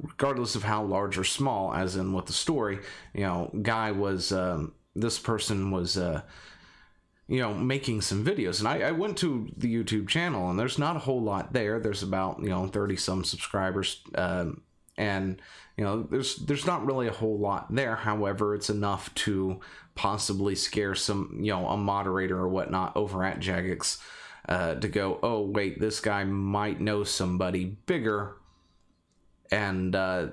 regardless 0.00 0.54
of 0.54 0.64
how 0.64 0.82
large 0.84 1.18
or 1.18 1.24
small, 1.24 1.74
as 1.74 1.96
in 1.96 2.12
with 2.12 2.26
the 2.26 2.32
story, 2.32 2.80
you 3.14 3.22
know, 3.22 3.50
guy 3.62 3.90
was 3.90 4.32
um, 4.32 4.74
this 4.94 5.18
person 5.18 5.70
was. 5.70 5.96
Uh, 5.96 6.22
you 7.30 7.38
know, 7.38 7.54
making 7.54 8.00
some 8.00 8.24
videos. 8.24 8.58
And 8.58 8.66
I, 8.66 8.88
I, 8.88 8.90
went 8.90 9.16
to 9.18 9.48
the 9.56 9.72
YouTube 9.72 10.08
channel, 10.08 10.50
and 10.50 10.58
there's 10.58 10.80
not 10.80 10.96
a 10.96 10.98
whole 10.98 11.22
lot 11.22 11.52
there. 11.52 11.78
There's 11.78 12.02
about 12.02 12.40
you 12.40 12.48
know 12.48 12.66
thirty 12.66 12.96
some 12.96 13.22
subscribers, 13.22 14.02
um, 14.16 14.62
and 14.96 15.40
you 15.76 15.84
know 15.84 16.02
there's 16.02 16.36
there's 16.38 16.66
not 16.66 16.84
really 16.84 17.06
a 17.06 17.12
whole 17.12 17.38
lot 17.38 17.72
there. 17.72 17.94
However, 17.94 18.56
it's 18.56 18.68
enough 18.68 19.14
to 19.14 19.60
possibly 19.94 20.56
scare 20.56 20.96
some 20.96 21.38
you 21.40 21.52
know 21.52 21.68
a 21.68 21.76
moderator 21.76 22.36
or 22.36 22.48
whatnot 22.48 22.96
over 22.96 23.22
at 23.22 23.38
Jagex 23.38 23.98
uh, 24.48 24.74
to 24.74 24.88
go, 24.88 25.20
oh 25.22 25.42
wait, 25.42 25.78
this 25.78 26.00
guy 26.00 26.24
might 26.24 26.80
know 26.80 27.04
somebody 27.04 27.64
bigger, 27.86 28.38
and 29.52 29.94
uh, 29.94 30.26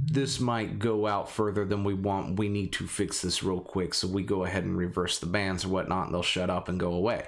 this 0.00 0.38
might 0.38 0.78
go 0.78 1.06
out 1.06 1.30
further 1.30 1.64
than 1.64 1.84
we 1.84 1.94
want. 1.94 2.38
We 2.38 2.48
need 2.48 2.72
to 2.74 2.86
fix 2.86 3.20
this 3.20 3.42
real 3.42 3.60
quick. 3.60 3.94
So 3.94 4.06
we 4.06 4.22
go 4.22 4.44
ahead 4.44 4.64
and 4.64 4.76
reverse 4.76 5.18
the 5.18 5.26
bans 5.26 5.64
or 5.64 5.68
whatnot, 5.68 6.06
and 6.06 6.14
they'll 6.14 6.22
shut 6.22 6.50
up 6.50 6.68
and 6.68 6.78
go 6.78 6.92
away. 6.92 7.26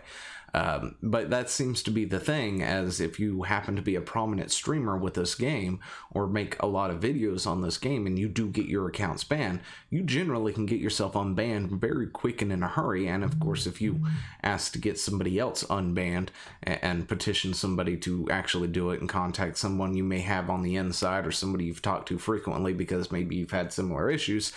Um, 0.54 0.96
but 1.02 1.30
that 1.30 1.50
seems 1.50 1.82
to 1.84 1.90
be 1.90 2.04
the 2.04 2.20
thing, 2.20 2.62
as 2.62 3.00
if 3.00 3.20
you 3.20 3.42
happen 3.42 3.76
to 3.76 3.82
be 3.82 3.94
a 3.94 4.00
prominent 4.00 4.50
streamer 4.50 4.96
with 4.96 5.14
this 5.14 5.34
game 5.34 5.80
or 6.12 6.26
make 6.26 6.60
a 6.60 6.66
lot 6.66 6.90
of 6.90 7.00
videos 7.00 7.46
on 7.46 7.60
this 7.60 7.78
game 7.78 8.06
and 8.06 8.18
you 8.18 8.28
do 8.28 8.48
get 8.48 8.66
your 8.66 8.88
accounts 8.88 9.24
banned, 9.24 9.60
you 9.90 10.02
generally 10.02 10.52
can 10.52 10.66
get 10.66 10.80
yourself 10.80 11.14
unbanned 11.14 11.80
very 11.80 12.06
quick 12.06 12.42
and 12.42 12.52
in 12.52 12.62
a 12.62 12.68
hurry. 12.68 13.06
And 13.06 13.22
of 13.22 13.38
course, 13.38 13.66
if 13.66 13.80
you 13.80 14.00
ask 14.42 14.72
to 14.72 14.78
get 14.78 14.98
somebody 14.98 15.38
else 15.38 15.62
unbanned 15.64 16.28
and, 16.62 16.78
and 16.82 17.08
petition 17.08 17.54
somebody 17.54 17.96
to 17.98 18.28
actually 18.30 18.68
do 18.68 18.90
it 18.90 19.00
and 19.00 19.08
contact 19.08 19.58
someone 19.58 19.94
you 19.94 20.04
may 20.04 20.20
have 20.20 20.50
on 20.50 20.62
the 20.62 20.76
inside 20.76 21.26
or 21.26 21.32
somebody 21.32 21.64
you've 21.64 21.82
talked 21.82 22.08
to 22.08 22.18
frequently 22.18 22.72
because 22.72 23.12
maybe 23.12 23.36
you've 23.36 23.50
had 23.50 23.72
similar 23.72 24.10
issues, 24.10 24.52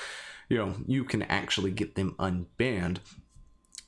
you 0.50 0.58
know, 0.58 0.74
you 0.88 1.04
can 1.04 1.24
actually 1.24 1.72
get 1.72 1.96
them 1.96 2.16
unbanned 2.20 2.98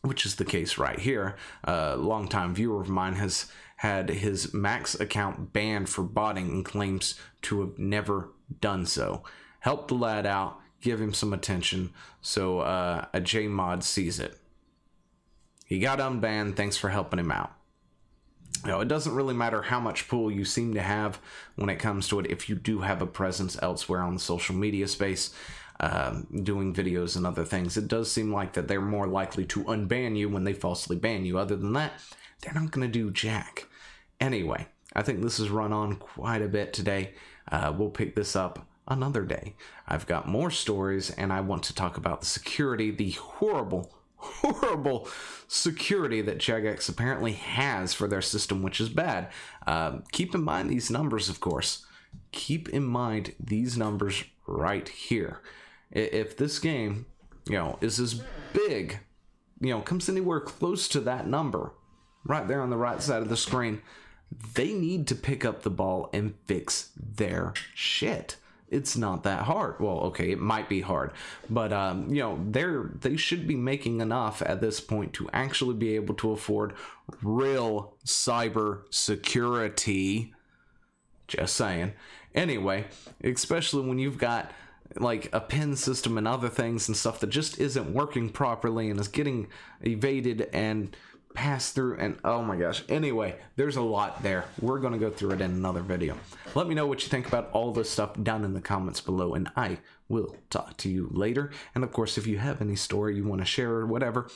which 0.06 0.26
is 0.26 0.36
the 0.36 0.46
case 0.46 0.78
right 0.78 1.00
here. 1.00 1.36
A 1.64 1.96
longtime 1.98 2.56
viewer 2.56 2.82
of 2.82 2.90
mine 2.90 3.16
has 3.16 3.48
had 3.78 4.10
his 4.10 4.54
Max 4.54 5.00
account 5.00 5.52
banned 5.52 5.90
for 5.90 6.04
botting 6.04 6.50
and 6.50 6.66
claims 6.66 7.20
to 7.44 7.62
have 7.62 7.78
never 7.78 8.30
done 8.62 8.86
so. 8.86 9.24
Help 9.60 9.88
the 9.88 9.96
lad 9.96 10.26
out, 10.26 10.60
give 10.82 11.02
him 11.02 11.14
some 11.14 11.34
attention 11.34 11.92
so 12.22 12.60
uh, 12.60 13.06
a 13.14 13.20
JMod 13.20 13.84
sees 13.84 14.20
it. 14.20 14.40
He 15.66 15.80
got 15.80 16.00
unbanned, 16.00 16.56
thanks 16.56 16.78
for 16.78 16.90
helping 16.90 17.20
him 17.20 17.32
out. 17.32 17.52
You 18.66 18.80
it 18.80 18.88
doesn't 18.88 19.14
really 19.14 19.34
matter 19.34 19.62
how 19.62 19.80
much 19.80 20.08
pull 20.08 20.32
you 20.32 20.44
seem 20.46 20.74
to 20.74 20.82
have 20.82 21.20
when 21.56 21.70
it 21.70 21.78
comes 21.78 22.08
to 22.08 22.20
it 22.20 22.32
if 22.32 22.50
you 22.50 22.56
do 22.56 22.80
have 22.80 23.02
a 23.02 23.08
presence 23.08 23.58
elsewhere 23.62 24.02
on 24.02 24.16
the 24.16 24.20
social 24.20 24.56
media 24.56 24.88
space 24.88 25.34
um, 25.80 26.28
doing 26.44 26.74
videos 26.74 27.16
and 27.16 27.26
other 27.26 27.46
things, 27.46 27.78
it 27.78 27.88
does 27.88 28.12
seem 28.12 28.32
like 28.32 28.54
that 28.54 28.68
they're 28.68 28.82
more 28.82 29.08
likely 29.08 29.46
to 29.46 29.64
unban 29.66 30.16
you 30.16 30.30
when 30.30 30.44
they 30.44 30.54
falsely 30.54 30.96
ban 30.96 31.26
you. 31.26 31.38
Other 31.38 31.56
than 31.56 31.74
that, 31.74 31.94
they're 32.42 32.54
not 32.54 32.72
going 32.72 32.88
to 32.88 32.92
do 32.92 33.12
jack. 33.12 33.68
Anyway, 34.20 34.68
I 34.96 35.02
think 35.02 35.22
this 35.22 35.38
has 35.38 35.50
run 35.50 35.74
on 35.74 35.96
quite 35.96 36.42
a 36.42 36.48
bit 36.48 36.74
today. 36.74 37.14
Uh, 37.52 37.74
we'll 37.76 37.90
pick 37.90 38.16
this 38.16 38.36
up 38.36 38.68
another 38.88 39.24
day. 39.24 39.56
I've 39.88 40.08
got 40.08 40.28
more 40.28 40.52
stories, 40.52 41.10
and 41.12 41.34
I 41.34 41.42
want 41.42 41.64
to 41.64 41.76
talk 41.76 41.98
about 41.98 42.22
the 42.22 42.28
security, 42.28 42.92
the 42.92 43.12
horrible, 43.12 43.94
horrible 44.16 45.08
security 45.48 46.22
that 46.22 46.38
Jagex 46.38 46.88
apparently 46.88 47.34
has 47.34 47.94
for 47.94 48.08
their 48.08 48.22
system, 48.22 48.62
which 48.64 48.80
is 48.80 48.90
bad. 48.90 49.30
Uh, 49.68 50.00
keep 50.12 50.34
in 50.34 50.44
mind 50.44 50.70
these 50.70 50.90
numbers, 50.90 51.28
of 51.30 51.40
course. 51.40 51.86
Keep 52.32 52.70
in 52.70 52.84
mind 52.86 53.36
these 53.40 53.78
numbers 53.78 54.24
right 54.48 54.88
here 54.88 55.42
if 55.96 56.38
this 56.38 56.60
game, 56.60 57.06
you 57.48 57.56
know, 57.56 57.78
is 57.82 58.00
as 58.00 58.22
big, 58.54 59.00
you 59.62 59.70
know, 59.70 59.82
comes 59.82 60.10
anywhere 60.10 60.42
close 60.42 60.88
to 60.90 61.00
that 61.02 61.28
number, 61.28 61.72
right 62.26 62.48
there 62.48 62.62
on 62.62 62.70
the 62.70 62.78
right 62.78 63.02
side 63.02 63.22
of 63.22 63.30
the 63.30 63.38
screen, 63.38 63.82
they 64.54 64.74
need 64.74 65.08
to 65.08 65.16
pick 65.16 65.46
up 65.46 65.62
the 65.62 65.70
ball 65.70 66.10
and 66.14 66.36
fix 66.46 66.92
their 66.96 67.54
shit. 67.74 68.38
It's 68.68 68.98
not 68.98 69.24
that 69.24 69.44
hard. 69.44 69.80
Well, 69.80 70.00
okay, 70.06 70.32
it 70.32 70.40
might 70.40 70.68
be 70.68 70.82
hard, 70.82 71.12
but 71.50 71.72
um, 71.72 72.10
you 72.10 72.22
know, 72.22 72.40
they're 72.50 72.90
they 73.00 73.16
should 73.16 73.48
be 73.48 73.56
making 73.56 74.02
enough 74.02 74.42
at 74.42 74.60
this 74.60 74.82
point 74.82 75.14
to 75.14 75.30
actually 75.32 75.76
be 75.76 75.96
able 75.96 76.16
to 76.16 76.32
afford 76.32 76.74
real 77.22 77.94
cyber 78.06 78.82
security. 78.90 80.34
Just 81.28 81.56
saying. 81.56 81.94
Anyway, 82.34 82.86
especially 83.24 83.88
when 83.88 84.00
you've 84.00 84.18
got 84.18 84.52
like 84.98 85.30
a 85.34 85.42
pin 85.42 85.76
system 85.76 86.18
and 86.18 86.28
other 86.28 86.50
things 86.50 86.88
and 86.88 86.96
stuff 86.96 87.20
that 87.20 87.28
just 87.28 87.60
isn't 87.60 87.94
working 87.94 88.30
properly 88.30 88.90
and 88.90 89.00
is 89.00 89.08
getting 89.08 89.48
evaded 89.82 90.50
and 90.54 90.96
passed 91.34 91.76
through 91.76 91.98
and 91.98 92.18
oh 92.24 92.42
my 92.42 92.56
gosh. 92.56 92.84
Anyway 92.88 93.36
there's 93.56 93.76
a 93.76 93.82
lot 93.82 94.24
there. 94.24 94.46
We're 94.62 94.80
going 94.80 94.94
to 94.94 95.00
go 95.00 95.10
through 95.10 95.32
it 95.32 95.42
in 95.42 95.52
another 95.52 95.82
video. 95.82 96.18
Let 96.54 96.68
me 96.68 96.76
know 96.76 96.88
what 96.88 97.04
you 97.04 97.10
think 97.10 97.28
about 97.28 97.50
all 97.52 97.72
this 97.74 97.90
stuff 97.90 98.22
down 98.22 98.46
in 98.46 98.54
the 98.54 98.62
comments 98.62 99.02
below 99.02 99.34
and 99.34 99.50
i 99.56 99.80
will 100.08 100.36
talk 100.50 100.78
to 100.78 100.90
you 100.90 101.10
later. 101.12 101.52
And 101.74 101.84
of 101.84 101.92
course 101.92 102.18
if 102.18 102.26
you 102.26 102.38
have 102.38 102.62
any 102.62 102.76
story 102.76 103.16
you 103.16 103.26
want 103.26 103.42
to 103.42 103.46
share 103.46 103.72
or 103.72 103.86
whatever 103.86 104.30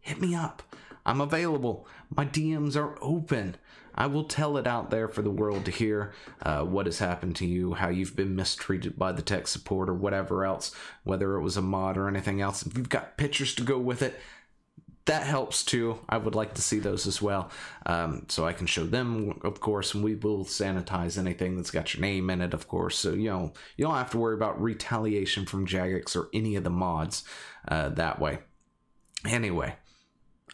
hit 0.00 0.20
me 0.20 0.34
up. 0.34 0.62
I'm 1.06 1.20
available. 1.20 1.86
My 2.14 2.24
dms 2.24 2.76
are 2.76 2.98
open 3.00 3.56
I 3.94 4.06
will 4.06 4.24
tell 4.24 4.56
it 4.56 4.66
out 4.66 4.90
there 4.90 5.08
for 5.08 5.22
the 5.22 5.30
world 5.30 5.64
to 5.64 5.70
hear 5.70 6.12
uh, 6.42 6.62
what 6.62 6.86
has 6.86 6.98
happened 6.98 7.36
to 7.36 7.46
you, 7.46 7.74
how 7.74 7.88
you've 7.88 8.16
been 8.16 8.36
mistreated 8.36 8.98
by 8.98 9.12
the 9.12 9.22
tech 9.22 9.48
support 9.48 9.88
or 9.88 9.94
whatever 9.94 10.44
else, 10.44 10.74
whether 11.04 11.36
it 11.36 11.42
was 11.42 11.56
a 11.56 11.62
mod 11.62 11.96
or 11.96 12.08
anything 12.08 12.40
else. 12.40 12.64
If 12.64 12.76
you've 12.76 12.88
got 12.88 13.16
pictures 13.16 13.54
to 13.56 13.62
go 13.62 13.78
with 13.78 14.02
it, 14.02 14.18
that 15.06 15.22
helps 15.24 15.64
too. 15.64 15.98
I 16.08 16.18
would 16.18 16.34
like 16.34 16.54
to 16.54 16.62
see 16.62 16.78
those 16.78 17.06
as 17.06 17.20
well, 17.20 17.50
um, 17.86 18.26
so 18.28 18.46
I 18.46 18.52
can 18.52 18.66
show 18.66 18.84
them, 18.84 19.40
of 19.42 19.58
course. 19.58 19.94
And 19.94 20.04
we 20.04 20.14
will 20.14 20.44
sanitize 20.44 21.18
anything 21.18 21.56
that's 21.56 21.70
got 21.70 21.94
your 21.94 22.02
name 22.02 22.30
in 22.30 22.40
it, 22.40 22.54
of 22.54 22.68
course. 22.68 22.96
So 22.96 23.14
you 23.14 23.30
know 23.30 23.52
you 23.76 23.84
don't 23.84 23.94
have 23.94 24.10
to 24.10 24.18
worry 24.18 24.34
about 24.34 24.60
retaliation 24.60 25.46
from 25.46 25.66
Jagex 25.66 26.14
or 26.14 26.28
any 26.32 26.54
of 26.54 26.64
the 26.64 26.70
mods 26.70 27.24
uh, 27.66 27.88
that 27.90 28.20
way. 28.20 28.38
Anyway, 29.26 29.74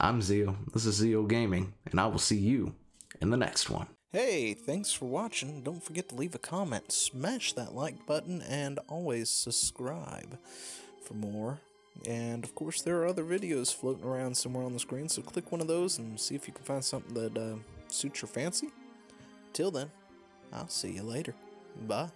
I'm 0.00 0.20
Zeo. 0.20 0.56
This 0.72 0.86
is 0.86 1.02
Zeo 1.02 1.28
Gaming, 1.28 1.74
and 1.90 2.00
I 2.00 2.06
will 2.06 2.18
see 2.18 2.38
you 2.38 2.74
in 3.20 3.30
the 3.30 3.36
next 3.36 3.70
one. 3.70 3.88
Hey, 4.12 4.54
thanks 4.54 4.92
for 4.92 5.06
watching. 5.06 5.62
Don't 5.62 5.82
forget 5.82 6.08
to 6.08 6.14
leave 6.14 6.34
a 6.34 6.38
comment, 6.38 6.92
smash 6.92 7.52
that 7.54 7.74
like 7.74 8.06
button, 8.06 8.40
and 8.42 8.78
always 8.88 9.28
subscribe 9.28 10.38
for 11.02 11.14
more. 11.14 11.60
And 12.06 12.44
of 12.44 12.54
course, 12.54 12.82
there 12.82 12.98
are 12.98 13.06
other 13.06 13.24
videos 13.24 13.74
floating 13.74 14.04
around 14.04 14.36
somewhere 14.36 14.64
on 14.64 14.72
the 14.72 14.78
screen, 14.78 15.08
so 15.08 15.22
click 15.22 15.50
one 15.50 15.60
of 15.60 15.66
those 15.66 15.98
and 15.98 16.18
see 16.20 16.34
if 16.34 16.46
you 16.46 16.54
can 16.54 16.64
find 16.64 16.84
something 16.84 17.14
that 17.14 17.36
uh, 17.36 17.56
suits 17.88 18.22
your 18.22 18.28
fancy. 18.28 18.68
Till 19.52 19.70
then, 19.70 19.90
I'll 20.52 20.68
see 20.68 20.92
you 20.92 21.02
later. 21.02 21.34
Bye. 21.86 22.10